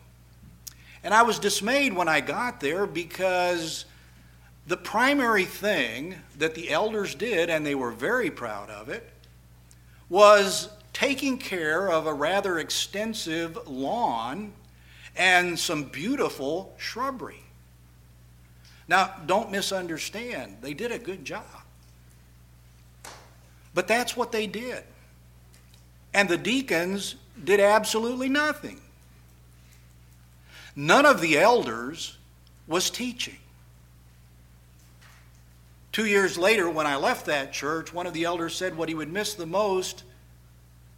And 1.05 1.13
I 1.13 1.23
was 1.23 1.39
dismayed 1.39 1.93
when 1.93 2.09
I 2.09 2.21
got 2.21 2.61
there 2.61 2.87
because 2.87 3.85
the 4.67 4.77
primary 4.77 5.45
thing 5.45 6.15
that 6.39 6.55
the 6.55 6.71
elders 6.71 7.15
did, 7.15 7.51
and 7.51 7.67
they 7.67 7.75
were 7.75 7.91
very 7.91 8.31
proud 8.31 8.71
of 8.71 8.89
it, 8.89 9.09
was 10.09 10.69
taking 10.93 11.39
care 11.39 11.91
of 11.91 12.07
a 12.07 12.15
rather 12.15 12.59
extensive 12.59 13.59
lawn 13.67 14.53
and 15.17 15.59
some 15.59 15.85
beautiful 15.85 16.73
shrubbery. 16.79 17.43
Now, 18.89 19.15
don't 19.27 19.51
misunderstand, 19.51 20.59
they 20.61 20.75
did 20.75 20.93
a 20.93 20.99
good 20.99 21.25
job. 21.25 21.45
But 23.75 23.89
that's 23.89 24.17
what 24.17 24.33
they 24.33 24.47
did. 24.47 24.85
And 26.15 26.29
the 26.29 26.37
deacons 26.37 27.17
did 27.43 27.59
absolutely 27.59 28.29
nothing. 28.29 28.81
None 30.75 31.07
of 31.07 31.21
the 31.21 31.39
elders 31.39 32.17
was 32.67 32.91
teaching. 32.91 33.37
Two 35.93 36.07
years 36.07 36.39
later, 36.39 36.71
when 36.71 36.87
I 36.87 36.97
left 36.97 37.27
that 37.27 37.53
church, 37.53 37.93
one 37.93 38.07
of 38.07 38.15
the 38.15 38.25
elders 38.25 38.55
said 38.55 38.77
what 38.77 38.89
he 38.89 38.95
would 38.95 39.13
miss 39.13 39.35
the 39.35 39.47
most 39.47 40.05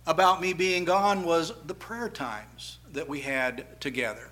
about 0.06 0.40
me 0.40 0.52
being 0.52 0.84
gone 0.84 1.24
was 1.24 1.52
the 1.66 1.74
prayer 1.74 2.08
times 2.08 2.78
that 2.92 3.08
we 3.08 3.20
had 3.20 3.80
together. 3.80 4.30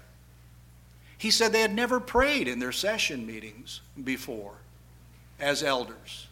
He 1.19 1.31
said 1.31 1.53
they 1.53 1.63
had 1.63 1.75
never 1.75 1.99
prayed 1.99 2.47
in 2.47 2.59
their 2.59 2.73
session 2.73 3.27
meetings 3.27 3.81
before 4.05 4.55
as 5.41 5.63
elders. 5.63 6.27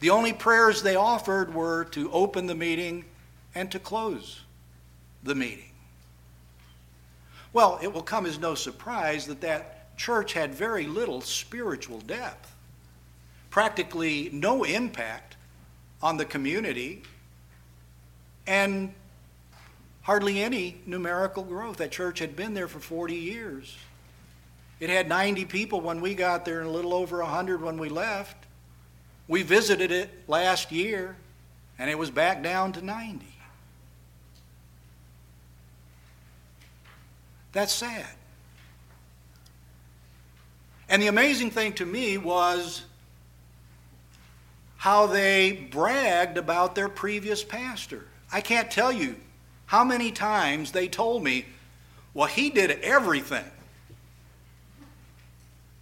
The 0.00 0.10
only 0.10 0.32
prayers 0.32 0.82
they 0.82 0.96
offered 0.96 1.54
were 1.54 1.84
to 1.86 2.10
open 2.12 2.46
the 2.46 2.54
meeting 2.54 3.04
and 3.54 3.70
to 3.70 3.78
close 3.78 4.40
the 5.22 5.34
meeting. 5.34 5.69
Well, 7.52 7.78
it 7.82 7.92
will 7.92 8.02
come 8.02 8.26
as 8.26 8.38
no 8.38 8.54
surprise 8.54 9.26
that 9.26 9.40
that 9.40 9.96
church 9.96 10.32
had 10.32 10.54
very 10.54 10.86
little 10.86 11.20
spiritual 11.20 12.00
depth, 12.00 12.54
practically 13.50 14.30
no 14.32 14.64
impact 14.64 15.36
on 16.02 16.16
the 16.16 16.24
community, 16.24 17.02
and 18.46 18.94
hardly 20.02 20.40
any 20.42 20.80
numerical 20.86 21.42
growth. 21.42 21.78
That 21.78 21.90
church 21.90 22.18
had 22.18 22.36
been 22.36 22.54
there 22.54 22.68
for 22.68 22.80
40 22.80 23.14
years. 23.14 23.76
It 24.78 24.88
had 24.88 25.08
90 25.08 25.44
people 25.44 25.80
when 25.80 26.00
we 26.00 26.14
got 26.14 26.44
there 26.44 26.60
and 26.60 26.68
a 26.68 26.72
little 26.72 26.94
over 26.94 27.18
100 27.18 27.60
when 27.60 27.76
we 27.76 27.88
left. 27.88 28.46
We 29.28 29.42
visited 29.42 29.92
it 29.92 30.10
last 30.26 30.72
year 30.72 31.16
and 31.78 31.90
it 31.90 31.98
was 31.98 32.10
back 32.10 32.42
down 32.42 32.72
to 32.72 32.84
90. 32.84 33.26
That's 37.52 37.72
sad. 37.72 38.06
And 40.88 41.00
the 41.00 41.06
amazing 41.06 41.50
thing 41.50 41.72
to 41.74 41.86
me 41.86 42.18
was 42.18 42.84
how 44.76 45.06
they 45.06 45.52
bragged 45.70 46.36
about 46.36 46.74
their 46.74 46.88
previous 46.88 47.44
pastor. 47.44 48.06
I 48.32 48.40
can't 48.40 48.70
tell 48.70 48.90
you 48.90 49.16
how 49.66 49.84
many 49.84 50.10
times 50.10 50.72
they 50.72 50.88
told 50.88 51.22
me, 51.22 51.44
well, 52.12 52.26
he 52.26 52.50
did 52.50 52.70
everything. 52.82 53.44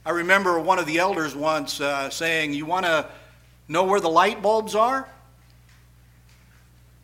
I 0.04 0.10
remember 0.10 0.58
one 0.58 0.78
of 0.78 0.86
the 0.86 0.98
elders 0.98 1.34
once 1.34 1.80
uh, 1.80 2.10
saying, 2.10 2.54
You 2.54 2.66
want 2.66 2.86
to 2.86 3.06
know 3.68 3.84
where 3.84 4.00
the 4.00 4.08
light 4.08 4.42
bulbs 4.42 4.74
are? 4.74 5.08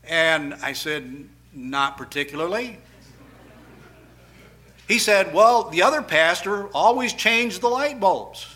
And 0.04 0.54
I 0.54 0.72
said, 0.72 1.28
Not 1.52 1.96
particularly. 1.96 2.78
He 4.86 4.98
said, 4.98 5.32
Well, 5.32 5.70
the 5.70 5.82
other 5.82 6.02
pastor 6.02 6.68
always 6.68 7.12
changed 7.12 7.60
the 7.60 7.68
light 7.68 8.00
bulbs. 8.00 8.46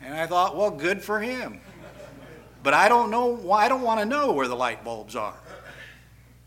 And 0.00 0.14
I 0.14 0.26
thought, 0.26 0.56
Well, 0.56 0.70
good 0.70 1.02
for 1.02 1.20
him. 1.20 1.60
But 2.62 2.74
I 2.74 2.88
don't 2.88 3.10
know, 3.10 3.52
I 3.52 3.68
don't 3.68 3.82
want 3.82 4.00
to 4.00 4.06
know 4.06 4.32
where 4.32 4.48
the 4.48 4.56
light 4.56 4.84
bulbs 4.84 5.16
are. 5.16 5.34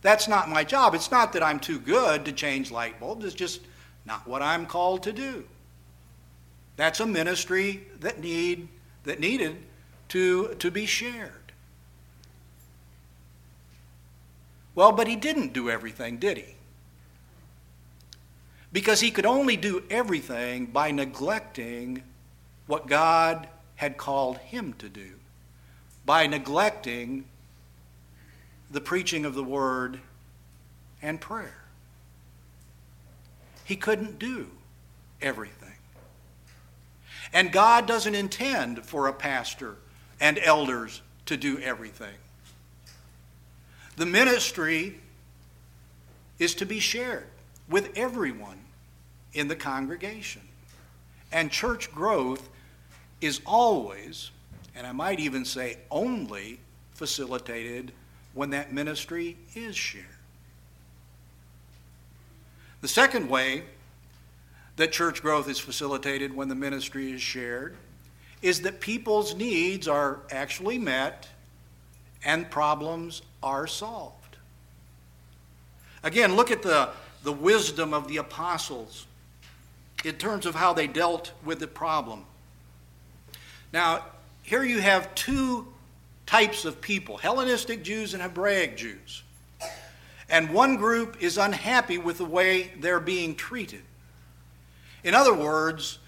That's 0.02 0.28
not 0.28 0.50
my 0.50 0.64
job. 0.64 0.94
It's 0.94 1.12
not 1.12 1.34
that 1.34 1.42
I'm 1.42 1.60
too 1.60 1.80
good 1.80 2.26
to 2.26 2.32
change 2.32 2.72
light 2.72 3.00
bulbs, 3.00 3.26
it's 3.26 3.36
just 3.36 3.62
not 4.06 4.28
what 4.28 4.42
I'm 4.42 4.66
called 4.66 5.04
to 5.04 5.14
do. 5.14 5.46
That's 6.76 7.00
a 7.00 7.06
ministry 7.06 7.88
that 8.00 8.20
need 8.20 8.68
that 9.04 9.20
needed 9.20 9.58
to, 10.10 10.54
to 10.56 10.72
be 10.72 10.86
shared. 10.86 11.52
Well, 14.76 14.92
but 14.92 15.08
he 15.08 15.16
didn't 15.16 15.54
do 15.54 15.70
everything, 15.70 16.18
did 16.18 16.38
he? 16.38 16.56
Because 18.74 19.00
he 19.00 19.12
could 19.12 19.28
only 19.28 19.56
do 19.56 19.84
everything 19.92 20.66
by 20.66 20.90
neglecting 20.90 22.04
what 22.66 22.88
God 22.88 23.48
had 23.76 23.98
called 23.98 24.40
him 24.40 24.74
to 24.80 24.90
do, 24.90 25.12
by 26.06 26.26
neglecting 26.26 27.26
the 28.72 28.82
preaching 28.82 29.26
of 29.26 29.36
the 29.36 29.44
word 29.44 30.00
and 31.04 31.22
prayer. 31.22 31.64
He 33.64 33.76
couldn't 33.76 34.18
do 34.18 34.50
everything. 35.22 35.60
And 37.32 37.52
God 37.52 37.88
doesn't 37.88 38.16
intend 38.16 38.84
for 38.84 39.08
a 39.08 39.14
pastor 39.14 39.76
and 40.20 40.40
elders 40.40 41.02
to 41.28 41.38
do 41.38 41.60
everything. 41.60 42.16
The 43.98 44.06
ministry 44.08 45.00
is 46.40 46.56
to 46.56 46.66
be 46.66 46.80
shared 46.80 47.28
with 47.70 47.96
everyone 47.96 48.63
in 49.34 49.48
the 49.48 49.56
congregation. 49.56 50.42
And 51.32 51.52
church 51.52 51.92
growth 51.92 52.50
is 53.22 53.42
always, 53.46 54.32
and 54.76 54.86
I 54.86 54.92
might 54.92 55.20
even 55.20 55.46
say 55.46 55.78
only, 55.90 56.60
facilitated 56.94 57.92
when 58.34 58.52
that 58.52 58.72
ministry 58.72 59.38
is 59.56 59.76
shared. 59.76 60.06
The 62.82 62.88
second 62.88 63.30
way 63.30 63.64
that 64.76 64.92
church 64.92 65.22
growth 65.22 65.50
is 65.50 65.60
facilitated 65.60 66.36
when 66.36 66.50
the 66.50 66.56
ministry 66.56 67.12
is 67.12 67.22
shared 67.22 67.76
is 68.42 68.62
that 68.62 68.82
people's 68.82 69.36
needs 69.36 69.88
are 69.88 70.20
actually 70.30 70.78
met 70.78 71.28
and 72.26 72.50
problems 72.50 73.22
are 73.42 73.68
solved. 73.68 74.38
Again, 76.04 76.36
look 76.36 76.52
at 76.52 76.62
the, 76.62 76.90
the 77.24 77.32
wisdom 77.32 77.94
of 77.94 78.08
the 78.08 78.18
apostles 78.18 79.06
in 80.04 80.16
terms 80.16 80.46
of 80.46 80.56
how 80.56 80.74
they 80.74 80.88
dealt 80.88 81.32
with 81.44 81.60
the 81.60 81.68
problem. 81.68 82.26
Now, 83.72 84.06
here 84.42 84.64
you 84.64 84.80
have 84.82 85.14
two 85.16 85.68
types 86.26 86.66
of 86.66 86.82
people 86.82 87.18
Hellenistic 87.18 87.84
Jews 87.84 88.14
and 88.14 88.22
Hebraic 88.22 88.78
Jews. 88.78 89.24
And 90.30 90.52
one 90.52 90.78
group 90.78 91.22
is 91.22 91.38
unhappy 91.38 91.98
with 91.98 92.18
the 92.18 92.26
way 92.26 92.72
they're 92.80 93.00
being 93.00 93.36
treated. 93.36 93.82
In 95.04 95.14
other 95.14 95.34
words, 95.34 96.00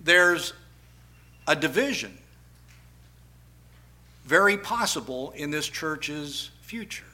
there's 0.00 0.52
a 1.46 1.56
division 1.56 2.16
very 4.24 4.58
possible 4.58 5.32
in 5.32 5.50
this 5.50 5.66
church's 5.66 6.50
future. 6.60 7.04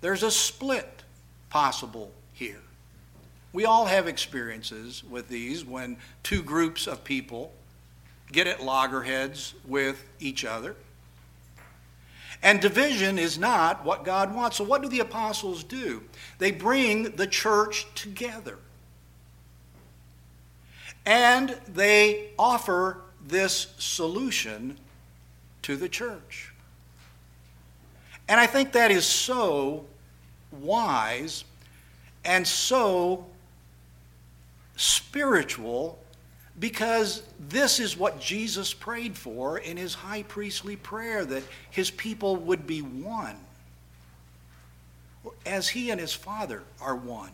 There's 0.00 0.24
a 0.24 0.30
split 0.30 1.04
possible 1.48 2.10
here. 2.32 2.60
We 3.52 3.64
all 3.66 3.84
have 3.86 4.08
experiences 4.08 5.04
with 5.04 5.28
these 5.28 5.64
when 5.64 5.96
two 6.22 6.42
groups 6.42 6.86
of 6.86 7.04
people 7.04 7.52
get 8.30 8.46
at 8.46 8.62
loggerheads 8.62 9.54
with 9.66 10.08
each 10.20 10.44
other. 10.44 10.74
And 12.42 12.60
division 12.60 13.18
is 13.18 13.38
not 13.38 13.84
what 13.84 14.04
God 14.04 14.34
wants. 14.34 14.56
So, 14.56 14.64
what 14.64 14.82
do 14.82 14.88
the 14.88 15.00
apostles 15.00 15.62
do? 15.62 16.02
They 16.38 16.50
bring 16.50 17.12
the 17.12 17.26
church 17.26 17.86
together. 17.94 18.58
And 21.04 21.56
they 21.68 22.30
offer 22.38 23.02
this 23.24 23.68
solution 23.78 24.78
to 25.62 25.76
the 25.76 25.88
church. 25.88 26.52
And 28.28 28.40
I 28.40 28.46
think 28.46 28.72
that 28.72 28.90
is 28.90 29.04
so 29.04 29.84
wise 30.50 31.44
and 32.24 32.46
so 32.46 33.26
spiritual 34.82 35.96
because 36.58 37.22
this 37.38 37.78
is 37.78 37.96
what 37.96 38.20
Jesus 38.20 38.74
prayed 38.74 39.16
for 39.16 39.58
in 39.58 39.76
his 39.76 39.94
high 39.94 40.24
priestly 40.24 40.76
prayer 40.76 41.24
that 41.24 41.44
his 41.70 41.90
people 41.90 42.36
would 42.36 42.66
be 42.66 42.82
one 42.82 43.36
as 45.46 45.68
he 45.68 45.90
and 45.90 46.00
his 46.00 46.12
Father 46.12 46.64
are 46.80 46.96
one. 46.96 47.30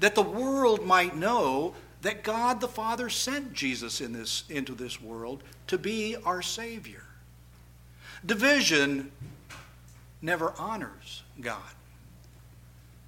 That 0.00 0.16
the 0.16 0.22
world 0.22 0.84
might 0.84 1.16
know 1.16 1.74
that 2.02 2.24
God 2.24 2.60
the 2.60 2.68
Father 2.68 3.08
sent 3.08 3.54
Jesus 3.54 4.00
in 4.00 4.12
this, 4.12 4.42
into 4.50 4.74
this 4.74 5.00
world 5.00 5.42
to 5.68 5.78
be 5.78 6.16
our 6.24 6.42
Savior. 6.42 7.04
Division 8.26 9.12
never 10.20 10.52
honors 10.58 11.22
God, 11.40 11.60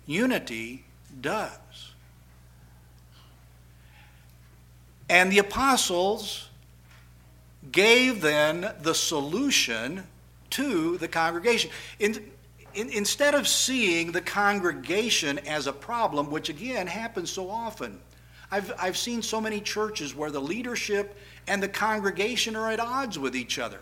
unity 0.07 0.85
does. 1.20 1.86
And 5.09 5.31
the 5.31 5.38
apostles 5.38 6.49
gave 7.71 8.21
then 8.21 8.73
the 8.83 8.95
solution 8.95 10.05
to 10.51 10.99
the 10.99 11.09
congregation. 11.09 11.71
In, 11.99 12.31
in, 12.75 12.90
instead 12.90 13.35
of 13.35 13.49
seeing 13.49 14.12
the 14.12 14.21
congregation 14.21 15.38
as 15.40 15.66
a 15.66 15.73
problem, 15.73 16.31
which 16.31 16.49
again 16.49 16.87
happens 16.87 17.31
so 17.31 17.51
often, 17.51 18.01
I've, 18.51 18.73
I've 18.79 18.97
seen 18.97 19.23
so 19.23 19.40
many 19.40 19.61
churches 19.61 20.14
where 20.14 20.31
the 20.31 20.40
leadership 20.40 21.16
and 21.49 21.62
the 21.62 21.69
congregation 21.69 22.55
are 22.55 22.71
at 22.71 22.81
odds 22.81 23.19
with 23.19 23.35
each 23.35 23.59
other, 23.59 23.81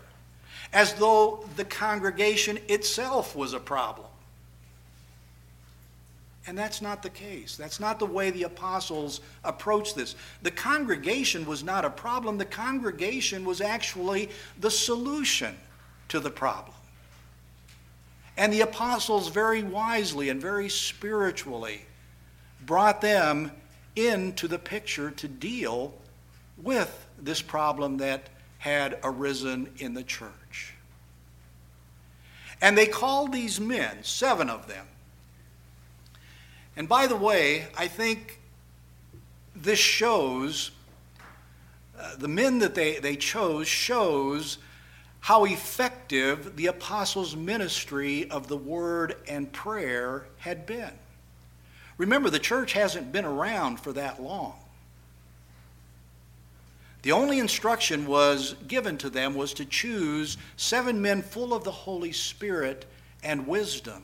as 0.73 0.93
though 0.95 1.45
the 1.55 1.65
congregation 1.65 2.57
itself 2.67 3.35
was 3.35 3.53
a 3.53 3.59
problem. 3.59 4.07
And 6.47 6.57
that's 6.57 6.81
not 6.81 7.01
the 7.01 7.09
case. 7.09 7.57
That's 7.57 7.79
not 7.79 7.97
the 7.97 8.05
way 8.05 8.29
the 8.29 8.43
apostles 8.43 9.21
approached 9.43 9.95
this. 9.95 10.15
The 10.43 10.51
congregation 10.51 11.45
was 11.45 11.63
not 11.63 11.85
a 11.85 11.89
problem, 11.89 12.37
the 12.37 12.45
congregation 12.45 13.45
was 13.45 13.61
actually 13.61 14.29
the 14.59 14.71
solution 14.71 15.55
to 16.09 16.19
the 16.19 16.29
problem. 16.29 16.75
And 18.37 18.51
the 18.51 18.61
apostles 18.61 19.29
very 19.29 19.63
wisely 19.63 20.29
and 20.29 20.41
very 20.41 20.69
spiritually 20.69 21.81
brought 22.65 23.01
them 23.01 23.51
into 23.95 24.47
the 24.47 24.59
picture 24.59 25.09
to 25.11 25.27
deal 25.27 25.93
with 26.57 27.07
this 27.17 27.41
problem 27.41 27.97
that 27.97 28.29
had 28.57 28.99
arisen 29.03 29.69
in 29.77 29.93
the 29.93 30.03
church. 30.03 30.73
And 32.61 32.77
they 32.77 32.87
called 32.87 33.31
these 33.31 33.59
men, 33.59 34.03
seven 34.03 34.49
of 34.49 34.67
them. 34.67 34.85
And 36.77 36.89
by 36.89 37.07
the 37.07 37.15
way, 37.15 37.67
I 37.77 37.87
think 37.87 38.39
this 39.55 39.79
shows, 39.79 40.71
uh, 41.97 42.15
the 42.17 42.27
men 42.27 42.59
that 42.59 42.75
they, 42.75 42.99
they 42.99 43.15
chose 43.15 43.67
shows 43.67 44.57
how 45.21 45.45
effective 45.45 46.55
the 46.55 46.67
apostles' 46.67 47.35
ministry 47.35 48.29
of 48.29 48.47
the 48.47 48.57
word 48.57 49.15
and 49.27 49.51
prayer 49.51 50.27
had 50.37 50.65
been. 50.65 50.91
Remember, 51.97 52.29
the 52.29 52.39
church 52.39 52.73
hasn't 52.73 53.11
been 53.11 53.25
around 53.25 53.79
for 53.79 53.93
that 53.93 54.21
long. 54.21 54.53
The 57.01 57.11
only 57.11 57.39
instruction 57.39 58.05
was 58.05 58.55
given 58.67 58.97
to 58.97 59.09
them 59.09 59.35
was 59.35 59.53
to 59.55 59.65
choose 59.65 60.37
seven 60.57 61.01
men 61.01 61.21
full 61.21 61.53
of 61.53 61.63
the 61.63 61.71
Holy 61.71 62.11
Spirit 62.11 62.85
and 63.23 63.47
wisdom. 63.47 64.03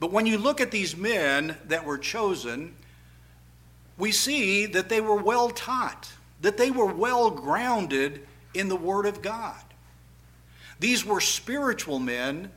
But 0.00 0.12
when 0.12 0.26
you 0.26 0.38
look 0.38 0.60
at 0.60 0.70
these 0.70 0.96
men 0.96 1.56
that 1.66 1.84
were 1.84 1.98
chosen, 1.98 2.74
we 3.96 4.12
see 4.12 4.66
that 4.66 4.88
they 4.88 5.00
were 5.00 5.22
well 5.22 5.50
taught, 5.50 6.12
that 6.40 6.56
they 6.56 6.70
were 6.70 6.92
well 6.92 7.30
grounded 7.30 8.26
in 8.52 8.68
the 8.68 8.76
Word 8.76 9.06
of 9.06 9.22
God. 9.22 9.60
These 10.80 11.04
were 11.04 11.20
spiritual 11.20 11.98
men, 11.98 12.50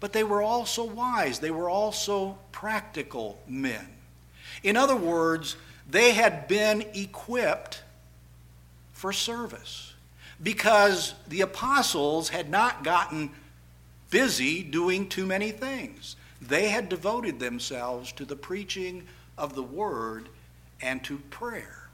but 0.00 0.12
they 0.12 0.24
were 0.24 0.42
also 0.42 0.84
wise. 0.84 1.38
They 1.38 1.50
were 1.50 1.70
also 1.70 2.38
practical 2.52 3.38
men. 3.48 3.88
In 4.62 4.76
other 4.76 4.96
words, 4.96 5.56
they 5.88 6.12
had 6.12 6.48
been 6.48 6.82
equipped 6.94 7.82
for 8.92 9.12
service 9.12 9.94
because 10.42 11.14
the 11.28 11.40
apostles 11.40 12.28
had 12.28 12.50
not 12.50 12.84
gotten 12.84 13.30
busy 14.10 14.62
doing 14.62 15.08
too 15.08 15.26
many 15.26 15.50
things. 15.50 16.16
They 16.48 16.70
had 16.70 16.88
devoted 16.88 17.38
themselves 17.38 18.10
to 18.12 18.24
the 18.24 18.34
preaching 18.34 19.06
of 19.36 19.54
the 19.54 19.62
word 19.62 20.30
and 20.80 21.04
to 21.04 21.18
prayer. 21.30 21.90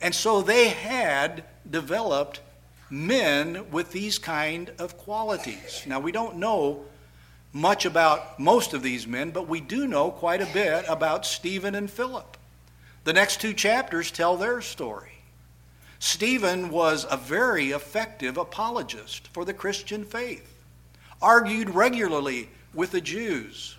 And 0.00 0.14
so 0.14 0.40
they 0.40 0.68
had 0.68 1.44
developed 1.68 2.40
men 2.88 3.70
with 3.72 3.90
these 3.90 4.18
kind 4.18 4.70
of 4.78 4.96
qualities. 4.96 5.82
Now, 5.86 5.98
we 5.98 6.12
don't 6.12 6.36
know 6.36 6.84
much 7.52 7.84
about 7.84 8.38
most 8.38 8.72
of 8.72 8.82
these 8.82 9.06
men, 9.06 9.30
but 9.30 9.48
we 9.48 9.60
do 9.60 9.88
know 9.88 10.12
quite 10.12 10.40
a 10.40 10.52
bit 10.52 10.84
about 10.88 11.26
Stephen 11.26 11.74
and 11.74 11.90
Philip. 11.90 12.36
The 13.02 13.12
next 13.12 13.40
two 13.40 13.52
chapters 13.52 14.12
tell 14.12 14.36
their 14.36 14.60
story. 14.60 15.24
Stephen 15.98 16.70
was 16.70 17.04
a 17.10 17.16
very 17.16 17.72
effective 17.72 18.36
apologist 18.36 19.28
for 19.28 19.44
the 19.44 19.54
Christian 19.54 20.04
faith, 20.04 20.62
argued 21.20 21.70
regularly 21.70 22.48
with 22.74 22.92
the 22.92 23.00
Jews, 23.00 23.76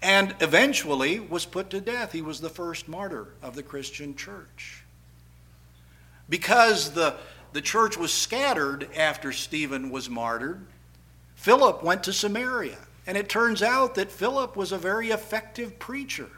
and 0.00 0.34
eventually 0.40 1.18
was 1.20 1.44
put 1.44 1.70
to 1.70 1.80
death. 1.80 2.12
He 2.12 2.22
was 2.22 2.40
the 2.40 2.48
first 2.48 2.88
martyr 2.88 3.28
of 3.42 3.54
the 3.54 3.62
Christian 3.62 4.14
church. 4.14 4.84
Because 6.28 6.92
the 6.92 7.16
the 7.52 7.62
church 7.62 7.96
was 7.96 8.12
scattered 8.12 8.88
after 8.96 9.32
Stephen 9.32 9.90
was 9.90 10.10
martyred, 10.10 10.66
Philip 11.34 11.82
went 11.82 12.02
to 12.04 12.12
Samaria. 12.12 12.78
And 13.06 13.16
it 13.16 13.28
turns 13.28 13.62
out 13.62 13.94
that 13.94 14.10
Philip 14.10 14.54
was 14.54 14.70
a 14.70 14.78
very 14.78 15.10
effective 15.10 15.78
preacher, 15.78 16.28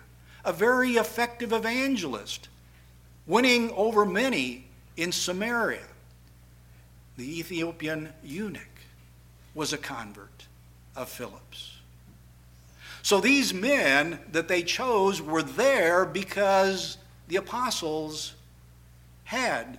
a 0.45 0.53
very 0.53 0.93
effective 0.93 1.53
evangelist, 1.53 2.49
winning 3.27 3.73
over 3.73 4.07
many 4.07 4.67
in 4.97 5.11
Samaria. 5.11 5.89
The 7.17 7.41
Ethiopian 7.41 8.13
eunuch 8.23 8.63
was 9.53 9.73
a 9.73 9.79
convert 9.79 10.47
of 10.97 11.09
Philip's. 11.09 11.77
So 13.03 13.21
these 13.21 13.55
men 13.55 14.19
that 14.33 14.49
they 14.49 14.63
chose 14.63 15.23
were 15.23 15.43
there 15.43 16.05
because 16.05 16.99
the 17.29 17.37
apostles 17.37 18.35
had 19.25 19.79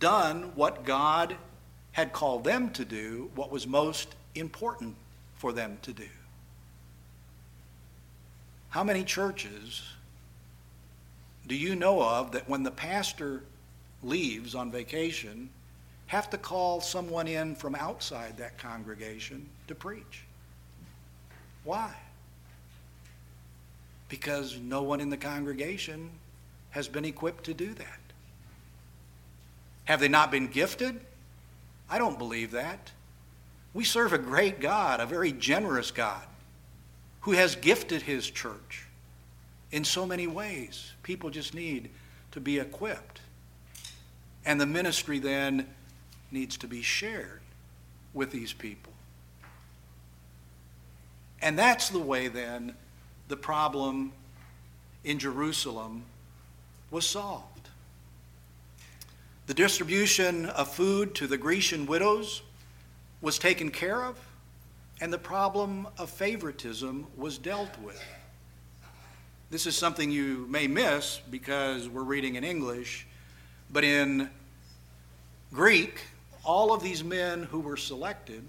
done 0.00 0.52
what 0.54 0.84
God 0.84 1.36
had 1.92 2.12
called 2.12 2.44
them 2.44 2.70
to 2.70 2.84
do, 2.84 3.30
what 3.34 3.50
was 3.50 3.66
most 3.66 4.14
important 4.34 4.96
for 5.36 5.52
them 5.52 5.78
to 5.82 5.92
do. 5.92 6.08
How 8.70 8.82
many 8.82 9.04
churches 9.04 9.82
do 11.46 11.54
you 11.54 11.76
know 11.76 12.02
of 12.02 12.32
that 12.32 12.48
when 12.48 12.62
the 12.62 12.70
pastor 12.70 13.42
leaves 14.02 14.54
on 14.54 14.70
vacation, 14.70 15.50
have 16.12 16.28
to 16.28 16.36
call 16.36 16.82
someone 16.82 17.26
in 17.26 17.54
from 17.54 17.74
outside 17.74 18.36
that 18.36 18.58
congregation 18.58 19.48
to 19.66 19.74
preach? 19.74 20.24
Why? 21.64 21.90
Because 24.10 24.58
no 24.58 24.82
one 24.82 25.00
in 25.00 25.08
the 25.08 25.16
congregation 25.16 26.10
has 26.68 26.86
been 26.86 27.06
equipped 27.06 27.44
to 27.44 27.54
do 27.54 27.72
that. 27.72 27.98
Have 29.84 30.00
they 30.00 30.08
not 30.08 30.30
been 30.30 30.48
gifted? 30.48 31.00
I 31.88 31.96
don't 31.96 32.18
believe 32.18 32.50
that. 32.50 32.90
We 33.72 33.82
serve 33.82 34.12
a 34.12 34.18
great 34.18 34.60
God, 34.60 35.00
a 35.00 35.06
very 35.06 35.32
generous 35.32 35.90
God, 35.90 36.26
who 37.22 37.32
has 37.32 37.56
gifted 37.56 38.02
his 38.02 38.28
church 38.28 38.84
in 39.70 39.82
so 39.82 40.04
many 40.04 40.26
ways. 40.26 40.92
People 41.02 41.30
just 41.30 41.54
need 41.54 41.88
to 42.32 42.40
be 42.40 42.58
equipped. 42.58 43.22
And 44.44 44.60
the 44.60 44.66
ministry 44.66 45.18
then 45.18 45.68
needs 46.32 46.56
to 46.58 46.66
be 46.66 46.82
shared 46.82 47.40
with 48.14 48.30
these 48.30 48.52
people. 48.52 48.92
And 51.40 51.58
that's 51.58 51.88
the 51.88 51.98
way 51.98 52.28
then 52.28 52.74
the 53.28 53.36
problem 53.36 54.12
in 55.04 55.18
Jerusalem 55.18 56.04
was 56.90 57.06
solved. 57.06 57.68
The 59.46 59.54
distribution 59.54 60.46
of 60.46 60.72
food 60.72 61.14
to 61.16 61.26
the 61.26 61.36
Grecian 61.36 61.86
widows 61.86 62.42
was 63.20 63.38
taken 63.38 63.70
care 63.70 64.04
of, 64.04 64.18
and 65.00 65.12
the 65.12 65.18
problem 65.18 65.88
of 65.98 66.10
favoritism 66.10 67.06
was 67.16 67.38
dealt 67.38 67.76
with. 67.80 68.02
This 69.50 69.66
is 69.66 69.76
something 69.76 70.10
you 70.10 70.46
may 70.48 70.66
miss 70.66 71.20
because 71.30 71.88
we're 71.88 72.04
reading 72.04 72.36
in 72.36 72.44
English, 72.44 73.06
but 73.70 73.84
in 73.84 74.30
Greek, 75.52 76.00
all 76.44 76.72
of 76.72 76.82
these 76.82 77.04
men 77.04 77.44
who 77.44 77.60
were 77.60 77.76
selected 77.76 78.42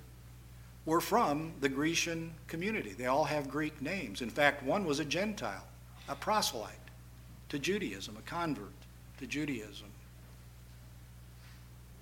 were 0.86 1.02
from 1.02 1.54
the 1.62 1.70
Grecian 1.70 2.34
community. 2.48 2.92
They 2.92 3.06
all 3.06 3.24
have 3.24 3.50
Greek 3.50 3.82
names. 3.82 4.22
In 4.22 4.30
fact, 4.30 4.64
one 4.64 4.86
was 4.86 5.00
a 5.00 5.06
Gentile, 5.06 5.66
a 6.10 6.16
proselyte 6.16 6.74
to 7.50 7.60
Judaism, 7.60 8.18
a 8.18 8.22
convert 8.30 8.74
to 9.20 9.28
Judaism. 9.28 9.88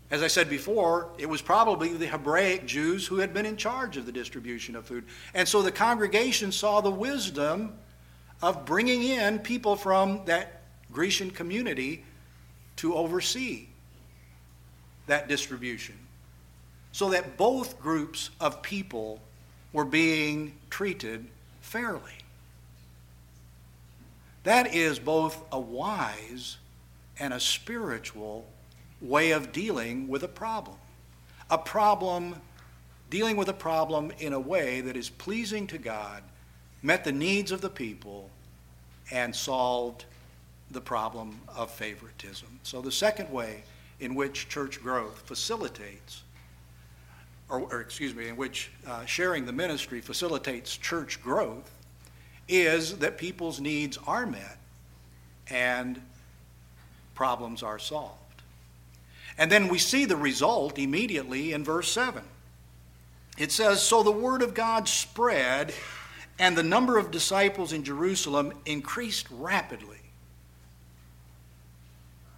As 0.10 0.24
I 0.24 0.28
said 0.28 0.50
before, 0.50 1.10
it 1.18 1.28
was 1.28 1.42
probably 1.42 1.94
the 1.94 2.08
Hebraic 2.08 2.66
Jews 2.66 3.08
who 3.08 3.18
had 3.18 3.34
been 3.34 3.46
in 3.46 3.56
charge 3.56 3.96
of 3.96 4.06
the 4.06 4.12
distribution 4.12 4.76
of 4.76 4.86
food. 4.86 5.06
And 5.34 5.48
so 5.48 5.62
the 5.62 5.72
congregation 5.72 6.52
saw 6.52 6.82
the 6.82 6.92
wisdom 6.92 7.74
of 8.42 8.66
bringing 8.66 9.04
in 9.04 9.40
people 9.40 9.76
from 9.76 10.26
that 10.26 10.64
Grecian 10.92 11.32
community 11.32 12.04
to 12.78 12.96
oversee 12.96 13.68
that 15.08 15.28
distribution 15.28 15.96
so 16.92 17.10
that 17.10 17.38
both 17.38 17.80
groups 17.80 18.30
of 18.40 18.62
people 18.62 19.22
were 19.74 19.86
being 19.86 20.54
treated 20.70 21.26
fairly. 21.62 22.12
That 24.44 24.74
is 24.74 25.00
both 25.00 25.42
a 25.52 25.60
wise 25.60 26.58
and 27.20 27.34
a 27.34 27.40
spiritual 27.40 28.46
way 29.00 29.32
of 29.32 29.52
dealing 29.52 30.08
with 30.08 30.24
a 30.24 30.28
problem. 30.28 30.78
A 31.50 31.58
problem, 31.58 32.36
dealing 33.10 33.38
with 33.38 33.50
a 33.50 33.54
problem 33.54 34.12
in 34.20 34.34
a 34.34 34.40
way 34.40 34.82
that 34.82 34.98
is 34.98 35.10
pleasing 35.10 35.68
to 35.68 35.78
God, 35.78 36.24
met 36.82 37.04
the 37.04 37.12
needs 37.12 37.52
of 37.52 37.62
the 37.62 37.70
people, 37.70 38.30
and 39.12 39.36
solved 39.36 40.06
the 40.72 40.82
problem 40.82 41.40
of 41.56 41.70
favoritism. 41.70 42.48
So, 42.64 42.82
the 42.82 42.92
second 42.92 43.30
way 43.32 43.64
in 44.02 44.16
which 44.16 44.50
church 44.50 44.82
growth 44.82 45.22
facilitates, 45.26 46.24
or, 47.48 47.62
or 47.72 47.80
excuse 47.80 48.14
me, 48.14 48.28
in 48.28 48.36
which 48.36 48.72
uh, 48.86 49.06
sharing 49.06 49.46
the 49.46 49.54
ministry 49.54 50.02
facilitates 50.02 50.76
church 50.76 51.22
growth, 51.24 51.72
is 52.50 52.98
that 52.98 53.18
people's 53.18 53.62
needs 53.62 53.98
are 54.06 54.26
met 54.26 54.58
and 55.50 56.02
problems 57.14 57.62
are 57.62 57.78
solved. 57.78 58.18
And 59.38 59.52
then 59.52 59.68
we 59.68 59.78
see 59.78 60.06
the 60.06 60.18
result 60.18 60.80
immediately 60.80 61.54
in 61.54 61.64
verse 61.64 61.92
7. 61.92 62.24
It 63.38 63.52
says, 63.52 63.82
So 63.82 64.04
the 64.04 64.12
word 64.12 64.42
of 64.42 64.54
God 64.54 64.88
spread, 64.88 65.74
and 66.40 66.58
the 66.58 66.64
number 66.64 66.98
of 66.98 67.12
disciples 67.12 67.72
in 67.72 67.84
Jerusalem 67.84 68.54
increased 68.66 69.28
rapidly. 69.30 69.98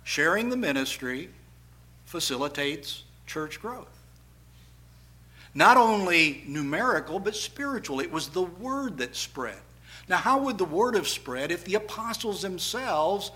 Sharing 0.04 0.50
the 0.50 0.58
ministry 0.58 1.30
facilitates 2.14 3.02
church 3.26 3.60
growth. 3.60 3.88
Not 5.56 5.78
only 5.78 6.44
numerical, 6.46 7.18
but 7.18 7.36
spiritual. 7.36 8.00
It 8.00 8.12
was 8.12 8.30
the 8.30 8.44
word 8.44 9.00
that 9.00 9.16
spread. 9.16 9.58
Now, 10.08 10.18
how 10.18 10.38
would 10.44 10.60
the 10.60 10.64
word 10.64 10.94
have 10.94 11.08
spread 11.08 11.52
if 11.52 11.66
the 11.66 11.74
apostles 11.74 12.44
themselves 12.44 13.32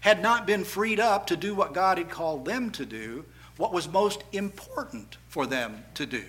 had 0.00 0.22
not 0.22 0.46
been 0.46 0.64
freed 0.64 0.98
up 0.98 1.26
to 1.26 1.36
do 1.36 1.54
what 1.54 1.74
God 1.74 1.98
had 1.98 2.08
called 2.08 2.46
them 2.46 2.70
to 2.70 2.86
do, 2.86 3.26
what 3.58 3.70
was 3.70 3.86
most 3.86 4.24
important 4.32 5.18
for 5.28 5.46
them 5.46 5.84
to 5.92 6.06
do. 6.06 6.24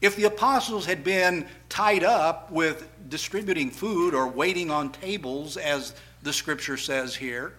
If 0.00 0.16
the 0.16 0.24
apostles 0.24 0.84
had 0.84 1.04
been 1.04 1.46
tied 1.68 2.02
up 2.02 2.50
with 2.50 2.88
distributing 3.08 3.70
food 3.70 4.14
or 4.14 4.26
waiting 4.26 4.68
on 4.68 4.90
tables, 4.90 5.56
as 5.56 5.94
the 6.24 6.32
scripture 6.32 6.76
says 6.76 7.14
here, 7.14 7.52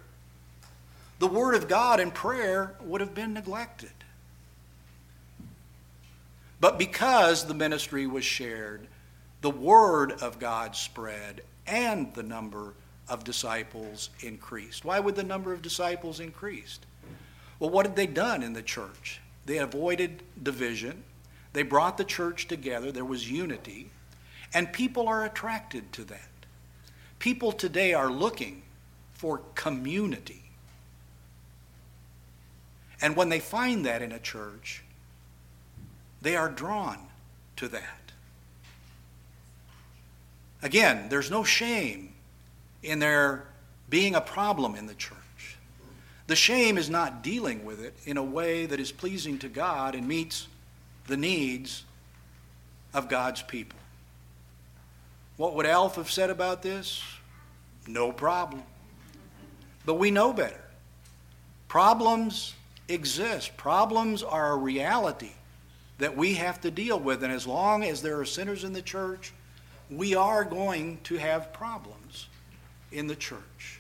the 1.21 1.27
Word 1.27 1.53
of 1.53 1.67
God 1.67 1.99
and 1.99 2.12
prayer 2.12 2.73
would 2.81 2.99
have 2.99 3.13
been 3.13 3.31
neglected. 3.31 3.91
But 6.60 6.79
because 6.79 7.45
the 7.45 7.53
ministry 7.53 8.07
was 8.07 8.25
shared, 8.25 8.88
the 9.41 9.51
Word 9.51 10.13
of 10.13 10.39
God 10.39 10.75
spread 10.75 11.41
and 11.67 12.12
the 12.15 12.23
number 12.23 12.73
of 13.07 13.23
disciples 13.23 14.10
increased. 14.21 14.84
Why 14.84 14.99
would 14.99 15.15
the 15.15 15.21
number 15.21 15.53
of 15.53 15.62
disciples 15.62 16.19
increase? 16.19 16.79
Well, 17.60 17.69
what 17.69 17.86
had 17.86 17.95
they 17.95 18.07
done 18.07 18.41
in 18.41 18.53
the 18.53 18.63
church? 18.63 19.21
They 19.45 19.60
avoided 19.60 20.23
division. 20.41 21.03
They 21.53 21.62
brought 21.62 21.99
the 21.99 22.03
church 22.03 22.47
together. 22.47 22.91
There 22.91 23.05
was 23.05 23.29
unity. 23.29 23.91
And 24.55 24.73
people 24.73 25.07
are 25.07 25.23
attracted 25.23 25.93
to 25.93 26.03
that. 26.05 26.29
People 27.19 27.51
today 27.51 27.93
are 27.93 28.10
looking 28.10 28.63
for 29.13 29.41
community. 29.53 30.40
And 33.01 33.15
when 33.15 33.29
they 33.29 33.39
find 33.39 33.85
that 33.85 34.01
in 34.01 34.11
a 34.11 34.19
church, 34.19 34.83
they 36.21 36.35
are 36.35 36.49
drawn 36.49 36.99
to 37.57 37.67
that. 37.69 38.11
Again, 40.61 41.07
there's 41.09 41.31
no 41.31 41.43
shame 41.43 42.13
in 42.83 42.99
there 42.99 43.47
being 43.89 44.13
a 44.13 44.21
problem 44.21 44.75
in 44.75 44.85
the 44.85 44.93
church. 44.93 45.17
The 46.27 46.35
shame 46.35 46.77
is 46.77 46.89
not 46.89 47.23
dealing 47.23 47.65
with 47.65 47.83
it 47.83 47.95
in 48.05 48.17
a 48.17 48.23
way 48.23 48.65
that 48.67 48.79
is 48.79 48.91
pleasing 48.91 49.39
to 49.39 49.49
God 49.49 49.95
and 49.95 50.07
meets 50.07 50.47
the 51.07 51.17
needs 51.17 51.83
of 52.93 53.09
God's 53.09 53.41
people. 53.41 53.79
What 55.37 55.55
would 55.55 55.65
Alf 55.65 55.95
have 55.95 56.11
said 56.11 56.29
about 56.29 56.61
this? 56.61 57.01
No 57.87 58.11
problem. 58.11 58.63
But 59.85 59.95
we 59.95 60.11
know 60.11 60.31
better. 60.31 60.61
Problems 61.67 62.53
exist. 62.93 63.56
Problems 63.58 64.23
are 64.23 64.51
a 64.51 64.58
reality 64.58 65.32
that 65.97 66.17
we 66.17 66.34
have 66.36 66.60
to 66.62 66.71
deal 66.71 66.99
with. 66.99 67.23
And 67.23 67.32
as 67.32 67.45
long 67.45 67.84
as 67.84 68.01
there 68.01 68.19
are 68.19 68.25
sinners 68.25 68.63
in 68.63 68.73
the 68.73 68.82
church, 68.82 69.34
we 69.89 70.15
are 70.15 70.43
going 70.43 70.99
to 71.04 71.17
have 71.17 71.54
problems 71.54 72.27
in 72.91 73.08
the 73.08 73.15
church. 73.15 73.80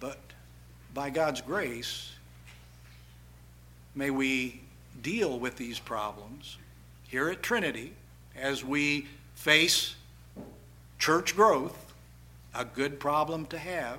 But 0.00 0.18
by 0.94 1.10
God's 1.10 1.40
grace, 1.40 2.12
may 3.94 4.10
we 4.10 4.60
deal 5.02 5.38
with 5.38 5.56
these 5.56 5.78
problems 5.78 6.58
here 7.08 7.28
at 7.28 7.42
Trinity 7.42 7.92
as 8.36 8.64
we 8.64 9.06
face 9.34 9.94
church 10.98 11.36
growth, 11.36 11.94
a 12.54 12.64
good 12.64 12.98
problem 12.98 13.46
to 13.46 13.58
have 13.58 13.98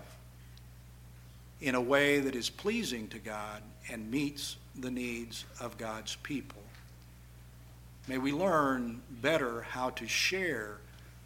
in 1.63 1.76
a 1.76 1.82
way 1.82 2.19
that 2.19 2.36
is 2.36 2.49
pleasing 2.49 3.08
to 3.08 3.17
God 3.17 3.63
and 3.89 4.12
meets 4.12 4.58
the 4.78 4.91
needs 4.91 5.45
of 5.62 5.78
God's 5.78 6.17
people. 6.17 6.62
May 8.06 8.17
we 8.17 8.34
learn 8.34 9.02
better 9.10 9.62
how 9.62 9.91
to 9.91 10.06
share 10.06 10.80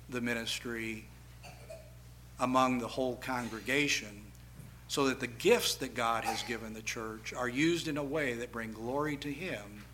the 0.09 0.21
ministry 0.21 1.05
among 2.39 2.77
the 2.77 2.87
whole 2.87 3.15
congregation 3.15 4.21
so 4.87 5.07
that 5.07 5.19
the 5.19 5.27
gifts 5.27 5.73
that 5.75 5.95
God 5.95 6.23
has 6.23 6.43
given 6.43 6.75
the 6.75 6.83
church 6.83 7.33
are 7.33 7.49
used 7.49 7.87
in 7.87 7.97
a 7.97 8.03
way 8.03 8.33
that 8.35 8.51
bring 8.51 8.71
glory 8.73 9.17
to 9.17 9.31
Him 9.31 9.85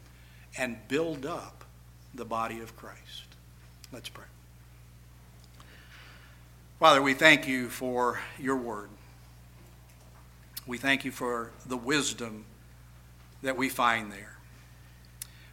and 0.58 0.78
build 0.90 1.26
up 1.26 1.64
the 2.14 2.26
body 2.26 2.60
of 2.60 2.76
Christ. 2.76 3.00
Let's 3.94 4.10
pray. 4.10 4.26
Father, 6.80 7.02
we 7.02 7.14
thank 7.14 7.48
you 7.48 7.70
for 7.70 8.20
your 8.38 8.58
word. 8.58 8.90
We 10.66 10.78
thank 10.78 11.04
you 11.04 11.12
for 11.12 11.52
the 11.66 11.78
wisdom 11.78 12.46
that 13.42 13.58
we 13.58 13.68
find 13.68 14.12
there. 14.12 14.38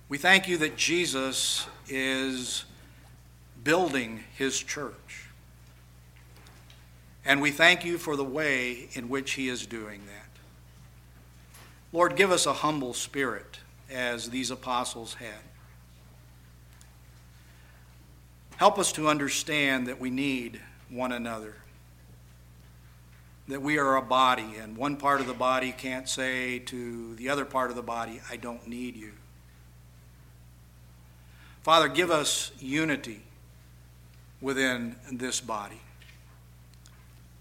We 0.08 0.18
thank 0.18 0.48
you 0.48 0.56
that 0.58 0.76
Jesus 0.76 1.66
is 1.88 2.64
building 3.62 4.24
his 4.36 4.58
church. 4.58 5.26
And 7.24 7.42
we 7.42 7.50
thank 7.50 7.84
you 7.84 7.98
for 7.98 8.16
the 8.16 8.24
way 8.24 8.88
in 8.92 9.08
which 9.08 9.32
he 9.32 9.48
is 9.48 9.66
doing 9.66 10.02
that. 10.06 10.30
Lord, 11.92 12.16
give 12.16 12.30
us 12.30 12.46
a 12.46 12.52
humble 12.52 12.94
spirit 12.94 13.58
as 13.90 14.30
these 14.30 14.50
apostles 14.50 15.14
had. 15.14 15.42
Help 18.56 18.78
us 18.78 18.92
to 18.92 19.08
understand 19.08 19.86
that 19.88 20.00
we 20.00 20.10
need 20.10 20.60
one 20.88 21.12
another 21.12 21.56
that 23.50 23.62
we 23.62 23.78
are 23.78 23.96
a 23.96 24.02
body, 24.02 24.56
and 24.60 24.76
one 24.76 24.96
part 24.96 25.20
of 25.20 25.26
the 25.26 25.34
body 25.34 25.72
can't 25.72 26.08
say 26.08 26.58
to 26.60 27.14
the 27.16 27.28
other 27.28 27.44
part 27.44 27.70
of 27.70 27.76
the 27.76 27.82
body, 27.82 28.20
I 28.30 28.36
don't 28.36 28.66
need 28.66 28.96
you. 28.96 29.12
Father, 31.62 31.88
give 31.88 32.10
us 32.10 32.52
unity 32.58 33.22
within 34.40 34.96
this 35.12 35.40
body. 35.40 35.80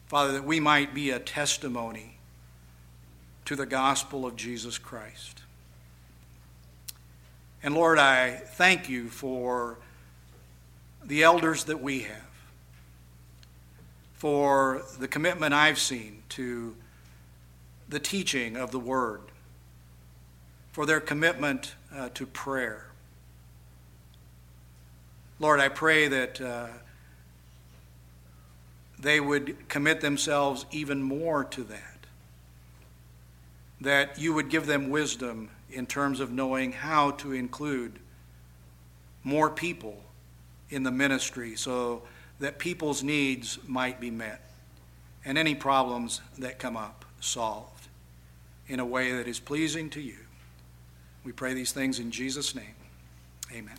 Father, 0.08 0.34
that 0.34 0.44
we 0.44 0.60
might 0.60 0.94
be 0.94 1.12
a 1.12 1.20
testimony 1.20 2.18
to 3.46 3.56
the 3.56 3.66
gospel 3.66 4.26
of 4.26 4.36
Jesus 4.36 4.78
Christ. 4.78 5.42
And 7.62 7.76
Lord, 7.76 8.00
I 8.00 8.32
thank 8.32 8.90
you 8.90 9.10
for 9.10 9.78
the 11.04 11.24
elders 11.24 11.66
that 11.66 11.82
we 11.82 12.02
have 12.02 12.29
for 14.20 14.84
the 15.00 15.08
commitment 15.08 15.54
I've 15.54 15.80
seen 15.80 16.24
to 16.30 16.76
the 17.88 18.00
teaching 18.00 18.58
of 18.58 18.72
the 18.72 18.80
Word, 18.80 19.22
for 20.74 20.86
their 20.86 21.00
commitment 21.00 21.74
uh, 21.96 22.10
to 22.16 22.26
prayer. 22.26 22.88
Lord, 25.40 25.62
I 25.62 25.70
pray 25.70 26.10
that 26.10 26.42
uh, 26.42 26.68
they 29.00 29.22
would 29.22 29.70
commit 29.70 30.02
themselves 30.02 30.66
even 30.70 31.02
more 31.02 31.46
to 31.46 31.64
that, 31.64 32.06
that 33.80 34.20
you 34.20 34.34
would 34.34 34.50
give 34.50 34.66
them 34.66 34.90
wisdom 34.90 35.50
in 35.72 35.86
terms 35.86 36.20
of 36.20 36.30
knowing 36.30 36.74
how 36.74 37.12
to 37.12 37.32
include 37.32 38.00
more 39.24 39.50
people 39.50 40.04
in 40.70 40.84
the 40.84 40.92
ministry 40.92 41.56
so 41.56 42.04
that 42.40 42.60
people's 42.60 43.04
needs 43.04 43.60
might 43.68 44.00
be 44.00 44.12
met 44.12 44.42
and 45.26 45.38
any 45.38 45.56
problems 45.56 46.22
that 46.38 46.60
come 46.60 46.78
up 46.78 47.06
solved 47.20 47.88
in 48.68 48.80
a 48.80 48.86
way 48.86 49.12
that 49.14 49.28
is 49.28 49.40
pleasing 49.40 49.90
to 49.90 50.02
you. 50.02 50.18
We 51.24 51.32
pray 51.32 51.54
these 51.54 51.72
things 51.72 52.00
in 52.00 52.12
Jesus' 52.12 52.56
name. 52.56 52.76
Amen. 53.52 53.78